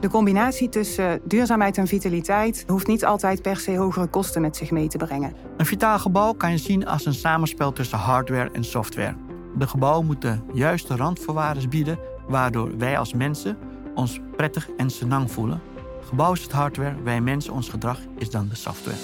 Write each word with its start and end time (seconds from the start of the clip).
De 0.00 0.08
combinatie 0.08 0.68
tussen 0.68 1.20
duurzaamheid 1.24 1.78
en 1.78 1.86
vitaliteit 1.86 2.64
hoeft 2.66 2.86
niet 2.86 3.04
altijd 3.04 3.42
per 3.42 3.56
se 3.56 3.76
hogere 3.76 4.06
kosten 4.06 4.40
met 4.40 4.56
zich 4.56 4.70
mee 4.70 4.88
te 4.88 4.98
brengen. 4.98 5.34
Een 5.56 5.66
vitaal 5.66 5.98
gebouw 5.98 6.32
kan 6.32 6.50
je 6.50 6.58
zien 6.58 6.86
als 6.86 7.06
een 7.06 7.14
samenspel 7.14 7.72
tussen 7.72 7.98
hardware 7.98 8.50
en 8.52 8.64
software. 8.64 9.14
De 9.58 9.66
gebouwen 9.66 10.06
moeten 10.06 10.44
juiste 10.52 10.96
randvoorwaarden 10.96 11.70
bieden, 11.70 11.98
waardoor 12.28 12.78
wij 12.78 12.98
als 12.98 13.14
mensen 13.14 13.56
ons 13.94 14.20
prettig 14.36 14.68
en 14.76 14.90
senang 14.90 15.30
voelen. 15.30 15.60
Gebouw 16.08 16.32
is 16.32 16.42
het 16.42 16.52
hardware, 16.52 17.02
wij 17.02 17.20
mensen, 17.20 17.52
ons 17.52 17.68
gedrag 17.68 17.98
is 18.18 18.30
dan 18.30 18.48
de 18.48 18.56
software. 18.56 18.96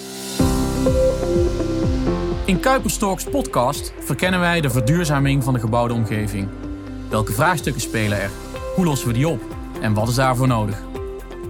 In 2.44 2.60
Kuiperstalks 2.60 3.24
podcast 3.24 3.92
verkennen 3.98 4.40
wij 4.40 4.60
de 4.60 4.70
verduurzaming 4.70 5.44
van 5.44 5.54
de 5.54 5.60
gebouwde 5.60 5.94
omgeving. 5.94 6.48
Welke 7.08 7.32
vraagstukken 7.32 7.82
spelen 7.82 8.20
er? 8.20 8.30
Hoe 8.74 8.84
lossen 8.84 9.08
we 9.08 9.14
die 9.14 9.28
op? 9.28 9.55
En 9.80 9.94
wat 9.94 10.08
is 10.08 10.14
daarvoor 10.14 10.46
nodig? 10.46 10.82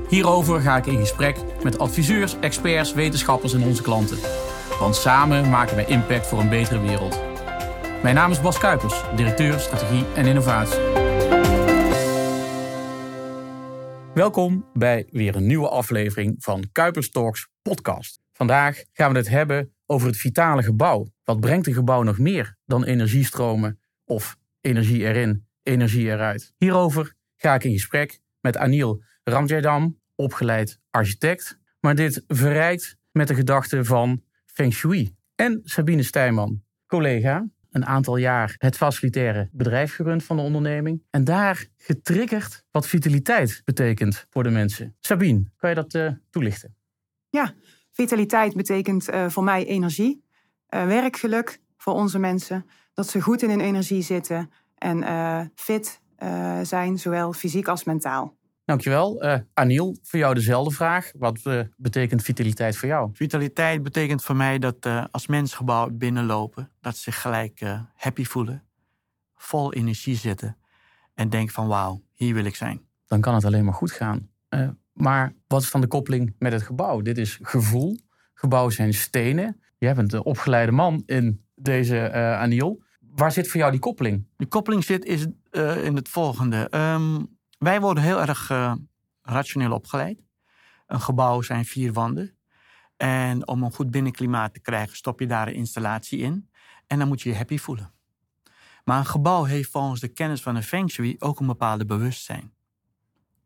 Hierover 0.08 0.60
ga 0.60 0.76
ik 0.76 0.86
in 0.86 0.98
gesprek 0.98 1.36
met 1.62 1.78
adviseurs, 1.78 2.38
experts, 2.40 2.92
wetenschappers 2.92 3.54
en 3.54 3.62
onze 3.62 3.82
klanten. 3.82 4.18
Want 4.78 4.96
samen 4.96 5.50
maken 5.50 5.76
wij 5.76 5.86
impact 5.86 6.26
voor 6.26 6.40
een 6.40 6.48
betere 6.48 6.80
wereld. 6.80 7.20
Mijn 8.02 8.14
naam 8.14 8.30
is 8.30 8.40
Bas 8.40 8.58
Kuipers, 8.58 9.02
directeur 9.16 9.58
strategie 9.60 10.04
en 10.14 10.26
innovatie. 10.26 10.78
Welkom 14.14 14.66
bij 14.72 15.06
weer 15.10 15.36
een 15.36 15.46
nieuwe 15.46 15.68
aflevering 15.68 16.36
van 16.38 16.68
Kuipers 16.72 17.10
Talks 17.10 17.48
podcast. 17.62 18.20
Vandaag 18.32 18.82
gaan 18.92 19.12
we 19.12 19.18
het 19.18 19.28
hebben 19.28 19.74
over 19.86 20.06
het 20.06 20.16
vitale 20.16 20.62
gebouw. 20.62 21.06
Wat 21.24 21.40
brengt 21.40 21.66
een 21.66 21.74
gebouw 21.74 22.02
nog 22.02 22.18
meer 22.18 22.56
dan 22.64 22.84
energiestromen 22.84 23.80
of 24.04 24.36
energie 24.60 25.04
erin, 25.04 25.46
energie 25.62 26.06
eruit? 26.06 26.52
Hierover 26.56 27.14
ga 27.46 27.54
ik 27.54 27.64
in 27.64 27.72
gesprek 27.72 28.20
met 28.40 28.56
Anil 28.56 29.02
Ramjaydam, 29.24 30.00
opgeleid 30.14 30.80
architect, 30.90 31.58
maar 31.80 31.94
dit 31.94 32.24
verrijkt 32.28 32.96
met 33.12 33.28
de 33.28 33.34
gedachte 33.34 33.84
van 33.84 34.22
Feng 34.44 34.72
Shui. 34.72 35.14
En 35.34 35.60
Sabine 35.64 36.02
Stijman, 36.02 36.62
collega, 36.86 37.46
een 37.70 37.86
aantal 37.86 38.16
jaar 38.16 38.54
het 38.58 38.76
facilitaire 38.76 39.48
bedrijf 39.52 39.94
gerund 39.94 40.24
van 40.24 40.36
de 40.36 40.42
onderneming. 40.42 41.02
En 41.10 41.24
daar 41.24 41.66
getriggerd 41.76 42.64
wat 42.70 42.86
vitaliteit 42.86 43.62
betekent 43.64 44.26
voor 44.30 44.42
de 44.42 44.50
mensen. 44.50 44.96
Sabine, 45.00 45.50
kan 45.56 45.68
je 45.68 45.76
dat 45.76 45.94
uh, 45.94 46.10
toelichten? 46.30 46.76
Ja, 47.28 47.54
vitaliteit 47.92 48.54
betekent 48.54 49.10
uh, 49.10 49.28
voor 49.28 49.44
mij 49.44 49.66
energie, 49.66 50.24
uh, 50.70 50.86
werkgeluk 50.86 51.60
voor 51.76 51.94
onze 51.94 52.18
mensen. 52.18 52.66
Dat 52.94 53.08
ze 53.08 53.20
goed 53.20 53.42
in 53.42 53.50
hun 53.50 53.60
energie 53.60 54.02
zitten 54.02 54.50
en 54.74 55.50
fit 55.54 56.04
zijn, 56.62 56.98
zowel 56.98 57.32
fysiek 57.32 57.68
als 57.68 57.84
mentaal. 57.84 58.36
Dankjewel. 58.66 59.24
Uh, 59.24 59.36
Aniel, 59.54 59.96
voor 60.02 60.18
jou 60.18 60.34
dezelfde 60.34 60.74
vraag. 60.74 61.12
Wat 61.18 61.40
uh, 61.44 61.60
betekent 61.76 62.22
vitaliteit 62.22 62.76
voor 62.76 62.88
jou? 62.88 63.10
Vitaliteit 63.12 63.82
betekent 63.82 64.22
voor 64.22 64.36
mij 64.36 64.58
dat 64.58 64.86
uh, 64.86 65.04
als 65.10 65.26
mensen 65.26 65.56
gebouw 65.56 65.90
binnenlopen, 65.90 66.70
dat 66.80 66.96
ze 66.96 67.02
zich 67.02 67.20
gelijk 67.20 67.60
happy 67.94 68.24
voelen, 68.24 68.64
vol 69.36 69.72
energie 69.72 70.16
zitten 70.16 70.56
en 71.14 71.28
denken 71.28 71.54
van 71.54 71.66
wauw, 71.66 72.02
hier 72.12 72.34
wil 72.34 72.44
ik 72.44 72.56
zijn. 72.56 72.80
Dan 73.06 73.20
kan 73.20 73.34
het 73.34 73.44
alleen 73.44 73.64
maar 73.64 73.74
goed 73.74 73.92
gaan. 73.92 74.28
maar 74.92 75.34
wat 75.46 75.62
is 75.62 75.70
dan 75.70 75.80
de 75.80 75.86
koppeling 75.86 76.34
met 76.38 76.52
het 76.52 76.62
gebouw? 76.62 77.00
Dit 77.00 77.18
is 77.18 77.38
gevoel. 77.42 77.98
Gebouwen 78.34 78.72
zijn 78.72 78.94
stenen. 78.94 79.60
Je 79.78 79.94
bent 79.94 80.12
een 80.12 80.24
opgeleide 80.24 80.72
man 80.72 81.02
in 81.06 81.44
deze 81.54 82.12
Aniel. 82.12 82.82
Waar 83.16 83.32
zit 83.32 83.48
voor 83.48 83.60
jou 83.60 83.70
die 83.70 83.80
koppeling? 83.80 84.26
Die 84.36 84.46
koppeling 84.46 84.84
zit 84.84 85.04
is, 85.04 85.26
in 85.82 85.96
het 85.96 86.08
volgende. 86.08 86.68
Um, 86.74 87.38
wij 87.58 87.80
worden 87.80 88.02
heel 88.02 88.20
erg 88.20 88.50
uh, 88.50 88.74
rationeel 89.22 89.72
opgeleid. 89.72 90.22
Een 90.86 91.00
gebouw 91.00 91.42
zijn 91.42 91.64
vier 91.64 91.92
wanden. 91.92 92.36
En 92.96 93.48
om 93.48 93.62
een 93.62 93.72
goed 93.72 93.90
binnenklimaat 93.90 94.54
te 94.54 94.60
krijgen, 94.60 94.96
stop 94.96 95.20
je 95.20 95.26
daar 95.26 95.48
een 95.48 95.54
installatie 95.54 96.18
in. 96.18 96.50
En 96.86 96.98
dan 96.98 97.08
moet 97.08 97.22
je 97.22 97.28
je 97.28 97.36
happy 97.36 97.58
voelen. 97.58 97.92
Maar 98.84 98.98
een 98.98 99.06
gebouw 99.06 99.44
heeft 99.44 99.70
volgens 99.70 100.00
de 100.00 100.08
kennis 100.08 100.42
van 100.42 100.56
een 100.56 100.62
feng 100.62 100.90
shui 100.90 101.16
ook 101.18 101.40
een 101.40 101.46
bepaalde 101.46 101.84
bewustzijn. 101.86 102.52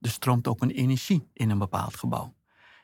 Er 0.01 0.11
stroomt 0.11 0.49
ook 0.49 0.63
een 0.63 0.71
energie 0.71 1.29
in 1.33 1.51
een 1.51 1.59
bepaald 1.59 1.97
gebouw. 1.97 2.35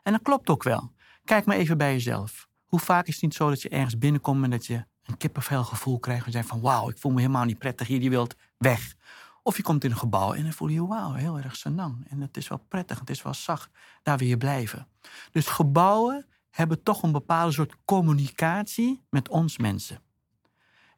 En 0.03 0.13
dat 0.13 0.23
klopt 0.23 0.51
ook 0.51 0.63
wel. 0.63 0.93
Kijk 1.25 1.45
maar 1.45 1.57
even 1.57 1.79
bij 1.79 1.93
jezelf. 1.93 2.49
Hoe 2.67 2.81
vaak 2.81 3.07
is 3.07 3.15
het 3.15 3.23
niet 3.23 3.35
zo 3.35 3.49
dat 3.49 3.63
je 3.63 3.69
ergens 3.69 3.99
binnenkomt 3.99 4.45
en 4.45 4.51
dat 4.51 4.67
je 4.67 4.85
een 5.07 5.17
kippenvel 5.17 5.65
gevoel 5.65 5.99
krijgt 5.99 6.27
en 6.27 6.33
zegt 6.33 6.49
van 6.49 6.61
wauw, 6.61 6.89
ik 6.89 6.99
voel 6.99 7.13
me 7.13 7.21
helemaal 7.21 7.45
niet 7.45 7.59
prettig 7.59 7.87
hier, 7.87 8.03
je 8.03 8.11
wilt 8.11 8.37
weg. 8.59 8.95
Of 9.43 9.57
je 9.57 9.63
komt 9.63 9.85
in 9.85 9.91
een 9.91 9.97
gebouw 9.97 10.33
en 10.33 10.43
dan 10.43 10.53
voel 10.53 10.69
je, 10.69 10.87
wauw, 10.87 11.13
heel 11.13 11.39
erg 11.39 11.57
senang. 11.57 12.07
En 12.09 12.21
het 12.21 12.37
is 12.37 12.49
wel 12.49 12.65
prettig, 12.69 12.99
het 12.99 13.11
is 13.11 13.23
wel 13.23 13.35
zacht, 13.35 13.71
daar 14.03 14.19
wil 14.19 14.29
je 14.29 14.37
blijven. 14.37 14.89
Dus 15.31 15.47
gebouwen 15.47 16.27
hebben 16.51 16.83
toch 16.83 17.03
een 17.03 17.13
bepaalde 17.13 17.53
soort 17.53 17.75
communicatie 17.85 19.03
met 19.11 19.29
ons 19.29 19.59
mensen. 19.59 20.01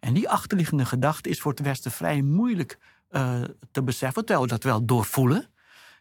En 0.00 0.14
die 0.14 0.28
achterliggende 0.28 0.84
gedachte 0.84 1.28
is 1.28 1.40
voor 1.40 1.50
het 1.50 1.60
Westen 1.60 1.90
vrij 1.90 2.22
moeilijk 2.22 2.78
uh, 3.10 3.40
te 3.70 3.82
beseffen, 3.82 4.24
terwijl 4.24 4.46
we 4.46 4.52
dat 4.52 4.62
wel 4.62 4.84
doorvoelen. 4.84 5.46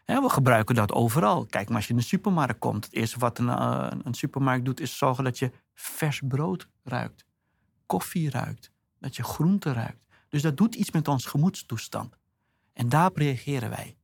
we 0.04 0.28
gebruiken 0.28 0.74
dat 0.74 0.92
overal. 0.92 1.46
Kijk 1.46 1.68
maar 1.68 1.76
als 1.76 1.86
je 1.86 1.92
in 1.92 1.98
de 1.98 2.04
supermarkt 2.04 2.58
komt. 2.58 2.84
Het 2.84 2.94
eerste 2.94 3.18
wat 3.18 3.38
een, 3.38 3.46
uh, 3.46 3.90
een 4.02 4.14
supermarkt 4.14 4.64
doet 4.64 4.80
is 4.80 4.98
zorgen 4.98 5.24
dat 5.24 5.38
je 5.38 5.52
vers 5.74 6.20
brood 6.24 6.68
ruikt. 6.84 7.27
Koffie 7.88 8.30
ruikt. 8.30 8.70
Dat 8.98 9.16
je 9.16 9.22
groente 9.22 9.72
ruikt. 9.72 10.04
Dus 10.28 10.42
dat 10.42 10.56
doet 10.56 10.74
iets 10.74 10.90
met 10.90 11.08
ons 11.08 11.26
gemoedstoestand. 11.26 12.18
En 12.72 12.88
daarop 12.88 13.16
reageren 13.16 13.70
wij. 13.70 13.96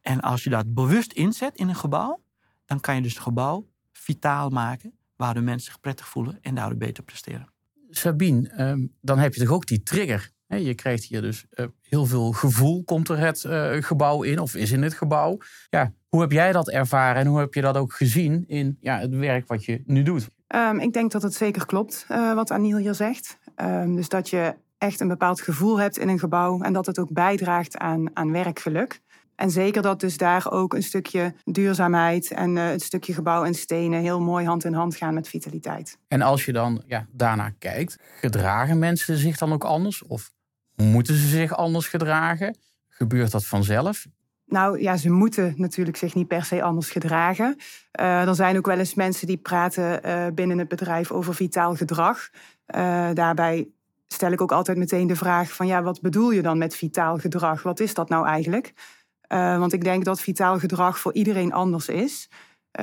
En 0.00 0.20
als 0.20 0.44
je 0.44 0.50
dat 0.50 0.74
bewust 0.74 1.12
inzet 1.12 1.56
in 1.56 1.68
een 1.68 1.74
gebouw, 1.74 2.22
dan 2.64 2.80
kan 2.80 2.94
je 2.94 3.02
dus 3.02 3.12
het 3.12 3.22
gebouw 3.22 3.68
vitaal 3.92 4.48
maken, 4.48 4.92
waardoor 5.16 5.42
mensen 5.42 5.72
zich 5.72 5.80
prettig 5.80 6.08
voelen 6.08 6.38
en 6.40 6.54
daardoor 6.54 6.78
beter 6.78 7.02
presteren. 7.02 7.52
Sabine, 7.90 8.48
ehm, 8.48 8.86
dan 9.00 9.18
heb 9.18 9.34
je 9.34 9.40
toch 9.40 9.54
ook 9.54 9.66
die 9.66 9.82
trigger. 9.82 10.30
Je 10.46 10.74
krijgt 10.74 11.04
hier 11.04 11.20
dus 11.20 11.46
eh, 11.50 11.66
heel 11.82 12.06
veel 12.06 12.32
gevoel, 12.32 12.84
komt 12.84 13.08
er 13.08 13.18
het 13.18 13.44
eh, 13.44 13.72
gebouw 13.72 14.22
in 14.22 14.38
of 14.38 14.54
is 14.54 14.70
in 14.70 14.82
het 14.82 14.94
gebouw. 14.94 15.38
Ja, 15.70 15.92
hoe 16.08 16.20
heb 16.20 16.32
jij 16.32 16.52
dat 16.52 16.70
ervaren 16.70 17.20
en 17.20 17.26
hoe 17.26 17.38
heb 17.38 17.54
je 17.54 17.60
dat 17.60 17.76
ook 17.76 17.92
gezien 17.92 18.44
in 18.48 18.76
ja, 18.80 18.98
het 18.98 19.14
werk 19.14 19.46
wat 19.46 19.64
je 19.64 19.82
nu 19.86 20.02
doet? 20.02 20.28
Um, 20.54 20.78
ik 20.78 20.92
denk 20.92 21.12
dat 21.12 21.22
het 21.22 21.34
zeker 21.34 21.66
klopt 21.66 22.06
uh, 22.10 22.34
wat 22.34 22.50
Aniel 22.50 22.76
hier 22.76 22.94
zegt. 22.94 23.38
Um, 23.56 23.96
dus 23.96 24.08
dat 24.08 24.30
je 24.30 24.54
echt 24.78 25.00
een 25.00 25.08
bepaald 25.08 25.40
gevoel 25.40 25.80
hebt 25.80 25.98
in 25.98 26.08
een 26.08 26.18
gebouw 26.18 26.60
en 26.60 26.72
dat 26.72 26.86
het 26.86 26.98
ook 26.98 27.12
bijdraagt 27.12 27.78
aan, 27.78 28.16
aan 28.16 28.32
werkgeluk. 28.32 29.00
En 29.34 29.50
zeker 29.50 29.82
dat 29.82 30.00
dus 30.00 30.16
daar 30.16 30.50
ook 30.50 30.74
een 30.74 30.82
stukje 30.82 31.34
duurzaamheid 31.44 32.30
en 32.30 32.56
uh, 32.56 32.64
het 32.64 32.82
stukje 32.82 33.14
gebouw 33.14 33.44
en 33.44 33.54
stenen 33.54 34.00
heel 34.00 34.20
mooi 34.20 34.46
hand 34.46 34.64
in 34.64 34.74
hand 34.74 34.96
gaan 34.96 35.14
met 35.14 35.28
vitaliteit. 35.28 35.98
En 36.08 36.22
als 36.22 36.44
je 36.44 36.52
dan 36.52 36.82
ja, 36.86 37.06
daarnaar 37.12 37.54
kijkt, 37.58 37.98
gedragen 38.20 38.78
mensen 38.78 39.16
zich 39.16 39.38
dan 39.38 39.52
ook 39.52 39.64
anders? 39.64 40.02
Of 40.02 40.32
moeten 40.74 41.14
ze 41.14 41.26
zich 41.28 41.56
anders 41.56 41.88
gedragen? 41.88 42.56
Gebeurt 42.88 43.30
dat 43.30 43.44
vanzelf? 43.44 44.06
Nou 44.52 44.80
ja, 44.80 44.96
ze 44.96 45.10
moeten 45.10 45.54
natuurlijk 45.56 45.96
zich 45.96 46.14
niet 46.14 46.28
per 46.28 46.44
se 46.44 46.62
anders 46.62 46.90
gedragen. 46.90 47.56
Uh, 48.00 48.28
er 48.28 48.34
zijn 48.34 48.56
ook 48.56 48.66
wel 48.66 48.78
eens 48.78 48.94
mensen 48.94 49.26
die 49.26 49.36
praten 49.36 50.06
uh, 50.06 50.26
binnen 50.34 50.58
het 50.58 50.68
bedrijf 50.68 51.10
over 51.10 51.34
vitaal 51.34 51.74
gedrag. 51.74 52.30
Uh, 52.76 53.08
daarbij 53.14 53.68
stel 54.08 54.32
ik 54.32 54.40
ook 54.40 54.52
altijd 54.52 54.78
meteen 54.78 55.06
de 55.06 55.16
vraag 55.16 55.52
van 55.52 55.66
ja, 55.66 55.82
wat 55.82 56.00
bedoel 56.00 56.30
je 56.30 56.42
dan 56.42 56.58
met 56.58 56.76
vitaal 56.76 57.18
gedrag? 57.18 57.62
Wat 57.62 57.80
is 57.80 57.94
dat 57.94 58.08
nou 58.08 58.26
eigenlijk? 58.26 58.72
Want 59.28 59.72
ik 59.72 59.84
denk 59.84 60.04
dat 60.04 60.20
vitaal 60.20 60.58
gedrag 60.58 60.98
voor 60.98 61.12
iedereen 61.12 61.52
anders 61.52 61.88
is. 61.88 62.30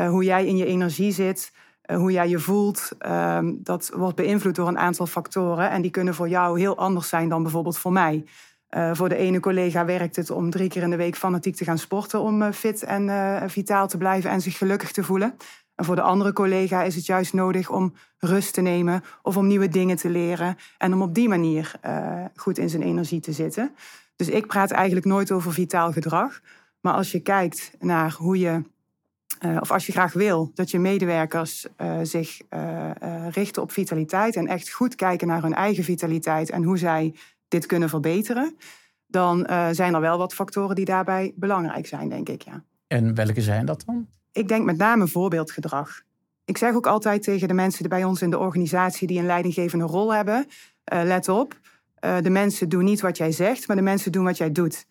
Hoe 0.07 0.23
jij 0.23 0.45
in 0.45 0.57
je 0.57 0.65
energie 0.65 1.11
zit, 1.11 1.51
hoe 1.93 2.11
jij 2.11 2.29
je 2.29 2.39
voelt, 2.39 2.89
ehm, 2.99 3.53
dat 3.57 3.91
wordt 3.95 4.15
beïnvloed 4.15 4.55
door 4.55 4.67
een 4.67 4.77
aantal 4.77 5.05
factoren. 5.05 5.69
En 5.69 5.81
die 5.81 5.91
kunnen 5.91 6.13
voor 6.13 6.29
jou 6.29 6.59
heel 6.59 6.77
anders 6.77 7.09
zijn 7.09 7.29
dan 7.29 7.43
bijvoorbeeld 7.43 7.77
voor 7.77 7.91
mij. 7.91 8.25
Voor 8.69 9.09
de 9.09 9.15
ene 9.15 9.39
collega 9.39 9.85
werkt 9.85 10.15
het 10.15 10.29
om 10.29 10.49
drie 10.49 10.69
keer 10.69 10.83
in 10.83 10.89
de 10.89 10.95
week 10.95 11.15
fanatiek 11.15 11.55
te 11.55 11.63
gaan 11.63 11.77
sporten 11.77 12.19
om 12.21 12.53
fit 12.53 12.83
en 12.83 13.49
vitaal 13.49 13.87
te 13.87 13.97
blijven 13.97 14.29
en 14.29 14.41
zich 14.41 14.57
gelukkig 14.57 14.91
te 14.91 15.03
voelen. 15.03 15.35
En 15.75 15.85
voor 15.85 15.95
de 15.95 16.01
andere 16.01 16.33
collega 16.33 16.83
is 16.83 16.95
het 16.95 17.05
juist 17.05 17.33
nodig 17.33 17.69
om 17.69 17.93
rust 18.17 18.53
te 18.53 18.61
nemen 18.61 19.03
of 19.21 19.37
om 19.37 19.47
nieuwe 19.47 19.67
dingen 19.67 19.97
te 19.97 20.09
leren 20.09 20.57
en 20.77 20.93
om 20.93 21.01
op 21.01 21.13
die 21.13 21.29
manier 21.29 21.71
goed 22.35 22.57
in 22.57 22.69
zijn 22.69 22.83
energie 22.83 23.19
te 23.19 23.31
zitten. 23.31 23.75
Dus 24.15 24.29
ik 24.29 24.47
praat 24.47 24.71
eigenlijk 24.71 25.05
nooit 25.05 25.31
over 25.31 25.53
vitaal 25.53 25.91
gedrag. 25.91 26.39
Maar 26.81 26.93
als 26.93 27.11
je 27.11 27.19
kijkt 27.19 27.71
naar 27.79 28.15
hoe 28.17 28.39
je, 28.39 28.63
of 29.59 29.71
als 29.71 29.85
je 29.85 29.91
graag 29.91 30.13
wil 30.13 30.51
dat 30.53 30.71
je 30.71 30.79
medewerkers 30.79 31.67
zich 32.03 32.41
richten 33.29 33.61
op 33.61 33.71
vitaliteit 33.71 34.35
en 34.35 34.47
echt 34.47 34.69
goed 34.69 34.95
kijken 34.95 35.27
naar 35.27 35.41
hun 35.41 35.53
eigen 35.53 35.83
vitaliteit 35.83 36.49
en 36.49 36.63
hoe 36.63 36.77
zij 36.77 37.15
dit 37.49 37.65
kunnen 37.65 37.89
verbeteren, 37.89 38.57
dan 39.07 39.47
zijn 39.71 39.93
er 39.93 40.01
wel 40.01 40.17
wat 40.17 40.33
factoren 40.33 40.75
die 40.75 40.85
daarbij 40.85 41.33
belangrijk 41.35 41.87
zijn, 41.87 42.09
denk 42.09 42.29
ik. 42.29 42.41
Ja. 42.41 42.63
En 42.87 43.15
welke 43.15 43.41
zijn 43.41 43.65
dat 43.65 43.83
dan? 43.85 44.07
Ik 44.31 44.47
denk 44.47 44.65
met 44.65 44.77
name 44.77 45.07
voorbeeldgedrag. 45.07 46.01
Ik 46.45 46.57
zeg 46.57 46.73
ook 46.73 46.87
altijd 46.87 47.23
tegen 47.23 47.47
de 47.47 47.53
mensen 47.53 47.89
bij 47.89 48.03
ons 48.03 48.21
in 48.21 48.29
de 48.29 48.37
organisatie 48.37 49.07
die 49.07 49.19
een 49.19 49.25
leidinggevende 49.25 49.85
rol 49.85 50.13
hebben: 50.13 50.45
uh, 50.93 51.01
let 51.03 51.29
op, 51.29 51.59
uh, 52.05 52.17
de 52.21 52.29
mensen 52.29 52.69
doen 52.69 52.83
niet 52.83 53.01
wat 53.01 53.17
jij 53.17 53.31
zegt, 53.31 53.67
maar 53.67 53.75
de 53.75 53.81
mensen 53.81 54.11
doen 54.11 54.23
wat 54.23 54.37
jij 54.37 54.51
doet. 54.51 54.85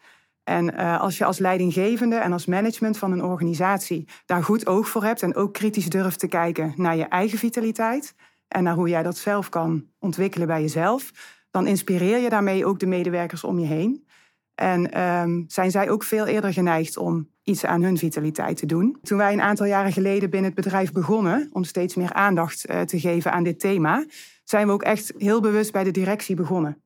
En 0.45 0.75
uh, 0.75 1.01
als 1.01 1.19
je 1.19 1.25
als 1.25 1.39
leidinggevende 1.39 2.17
en 2.17 2.33
als 2.33 2.47
management 2.47 2.99
van 2.99 3.13
een 3.13 3.23
organisatie 3.23 4.09
daar 4.27 4.45
goed 4.45 4.67
oog 4.67 4.89
voor 4.89 5.05
hebt 5.05 5.23
en 5.23 5.35
ook 5.35 5.53
kritisch 5.53 5.89
durft 5.89 6.19
te 6.19 6.29
kijken 6.29 6.73
naar 6.77 6.97
je 6.97 7.05
eigen 7.05 7.39
vitaliteit 7.39 8.15
en 8.49 8.63
naar 8.63 8.75
hoe 8.75 8.89
jij 8.89 9.03
dat 9.03 9.17
zelf 9.17 9.49
kan 9.49 9.85
ontwikkelen 9.99 10.47
bij 10.47 10.61
jezelf, 10.61 11.11
dan 11.51 11.67
inspireer 11.67 12.19
je 12.19 12.29
daarmee 12.29 12.67
ook 12.67 12.79
de 12.79 12.87
medewerkers 12.87 13.45
om 13.45 13.59
je 13.59 13.67
heen. 13.67 14.07
En 14.55 15.01
um, 15.01 15.45
zijn 15.49 15.71
zij 15.71 15.91
ook 15.91 16.03
veel 16.03 16.27
eerder 16.27 16.53
geneigd 16.53 16.97
om 16.97 17.29
iets 17.43 17.65
aan 17.65 17.83
hun 17.83 17.99
vitaliteit 17.99 18.57
te 18.57 18.67
doen. 18.67 18.99
Toen 19.03 19.19
wij 19.19 19.33
een 19.33 19.41
aantal 19.41 19.67
jaren 19.67 19.93
geleden 19.93 20.31
binnen 20.31 20.51
het 20.51 20.63
bedrijf 20.65 20.93
begonnen 20.93 21.49
om 21.53 21.65
steeds 21.65 21.95
meer 21.95 22.13
aandacht 22.13 22.71
uh, 22.71 22.81
te 22.81 23.01
geven 23.01 23.33
aan 23.33 23.43
dit 23.43 23.61
thema, 23.61 24.05
zijn 24.45 24.67
we 24.67 24.73
ook 24.73 24.83
echt 24.83 25.13
heel 25.17 25.41
bewust 25.41 25.73
bij 25.73 25.85
de 25.85 25.91
directie 25.91 26.37
begonnen. 26.37 26.83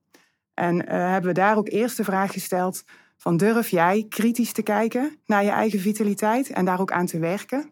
En 0.53 0.75
uh, 0.75 0.83
hebben 0.87 1.33
we 1.33 1.39
daar 1.39 1.57
ook 1.57 1.69
eerst 1.69 1.97
de 1.97 2.03
vraag 2.03 2.31
gesteld 2.31 2.83
van 3.17 3.37
durf 3.37 3.69
jij 3.69 4.05
kritisch 4.09 4.51
te 4.51 4.61
kijken 4.61 5.17
naar 5.25 5.43
je 5.43 5.49
eigen 5.49 5.79
vitaliteit 5.79 6.49
en 6.49 6.65
daar 6.65 6.79
ook 6.79 6.91
aan 6.91 7.05
te 7.05 7.19
werken? 7.19 7.69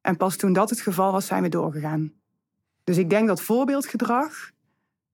En 0.00 0.16
pas 0.16 0.36
toen 0.36 0.52
dat 0.52 0.70
het 0.70 0.80
geval 0.80 1.12
was, 1.12 1.26
zijn 1.26 1.42
we 1.42 1.48
doorgegaan. 1.48 2.12
Dus 2.84 2.98
ik 2.98 3.10
denk 3.10 3.28
dat 3.28 3.42
voorbeeldgedrag 3.42 4.50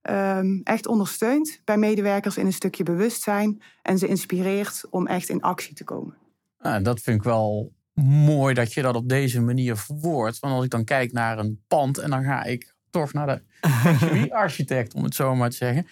um, 0.09 0.61
echt 0.63 0.87
ondersteunt 0.87 1.61
bij 1.63 1.77
medewerkers 1.77 2.37
in 2.37 2.45
een 2.45 2.53
stukje 2.53 2.83
bewustzijn 2.83 3.61
en 3.81 3.97
ze 3.97 4.07
inspireert 4.07 4.83
om 4.89 5.07
echt 5.07 5.29
in 5.29 5.41
actie 5.41 5.75
te 5.75 5.83
komen. 5.83 6.17
Nou, 6.57 6.83
dat 6.83 6.99
vind 6.99 7.17
ik 7.17 7.23
wel 7.23 7.73
mooi 8.03 8.53
dat 8.53 8.73
je 8.73 8.81
dat 8.81 8.95
op 8.95 9.09
deze 9.09 9.41
manier 9.41 9.75
verwoordt. 9.75 10.39
Want 10.39 10.53
als 10.53 10.63
ik 10.63 10.69
dan 10.69 10.83
kijk 10.83 11.11
naar 11.11 11.37
een 11.37 11.63
pand 11.67 11.97
en 11.97 12.09
dan 12.09 12.23
ga 12.23 12.43
ik 12.43 12.75
toch 12.89 13.13
naar 13.13 13.27
de 13.27 14.27
architect, 14.29 14.93
om 14.93 15.03
het 15.03 15.15
zo 15.15 15.35
maar 15.35 15.49
te 15.49 15.55
zeggen. 15.55 15.87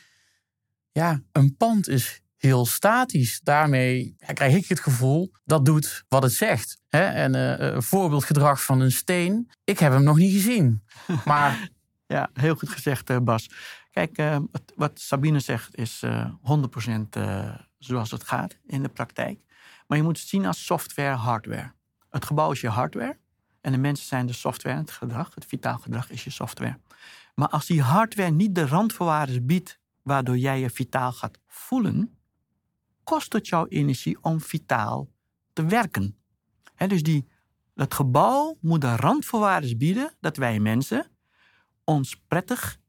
Ja, 0.91 1.21
een 1.31 1.55
pand 1.57 1.87
is 1.87 2.21
heel 2.37 2.65
statisch. 2.65 3.39
Daarmee 3.43 4.15
krijg 4.33 4.55
ik 4.55 4.67
het 4.67 4.79
gevoel 4.79 5.31
dat 5.45 5.65
doet 5.65 6.03
wat 6.07 6.23
het 6.23 6.33
zegt. 6.33 6.81
En 6.89 7.35
uh, 7.35 7.55
een 7.57 7.83
voorbeeldgedrag 7.83 8.63
van 8.63 8.79
een 8.79 8.91
steen, 8.91 9.49
ik 9.63 9.79
heb 9.79 9.91
hem 9.91 10.03
nog 10.03 10.17
niet 10.17 10.33
gezien. 10.33 10.83
Maar 11.25 11.69
ja, 12.13 12.29
heel 12.33 12.55
goed 12.55 12.69
gezegd, 12.69 13.09
eh, 13.09 13.17
Bas. 13.17 13.49
Kijk, 13.91 14.17
uh, 14.17 14.37
wat 14.75 14.99
Sabine 14.99 15.39
zegt 15.39 15.77
is 15.77 16.03
uh, 16.03 16.31
100% 16.41 17.19
zoals 17.77 18.11
het 18.11 18.23
gaat 18.23 18.57
in 18.65 18.81
de 18.81 18.89
praktijk. 18.89 19.39
Maar 19.87 19.97
je 19.97 20.03
moet 20.03 20.19
het 20.19 20.27
zien 20.27 20.45
als 20.45 20.65
software, 20.65 21.15
hardware. 21.15 21.71
Het 22.09 22.25
gebouw 22.25 22.51
is 22.51 22.61
je 22.61 22.69
hardware 22.69 23.17
en 23.61 23.71
de 23.71 23.77
mensen 23.77 24.07
zijn 24.07 24.25
de 24.25 24.33
software. 24.33 24.77
Het 24.77 24.91
gedrag, 24.91 25.35
het 25.35 25.45
vitaal 25.45 25.77
gedrag 25.77 26.09
is 26.09 26.23
je 26.23 26.29
software. 26.29 26.79
Maar 27.35 27.47
als 27.47 27.65
die 27.65 27.81
hardware 27.81 28.31
niet 28.31 28.55
de 28.55 28.67
randvoorwaarden 28.67 29.45
biedt 29.45 29.79
waardoor 30.01 30.37
jij 30.37 30.59
je 30.59 30.69
vitaal 30.69 31.11
gaat 31.11 31.39
voelen, 31.47 32.17
kost 33.03 33.33
het 33.33 33.47
jouw 33.47 33.67
energie 33.67 34.17
om 34.21 34.41
vitaal 34.41 35.09
te 35.53 35.65
werken. 35.65 36.17
dus 36.87 37.03
die, 37.03 37.27
dat 37.73 37.93
gebouw 37.93 38.57
moet 38.61 38.81
de 38.81 38.95
randvoorwaarden 38.95 39.77
bieden 39.77 40.13
dat 40.19 40.37
wij 40.37 40.59
mensen 40.59 41.11
ons 41.89 42.21
prettig, 42.27 42.79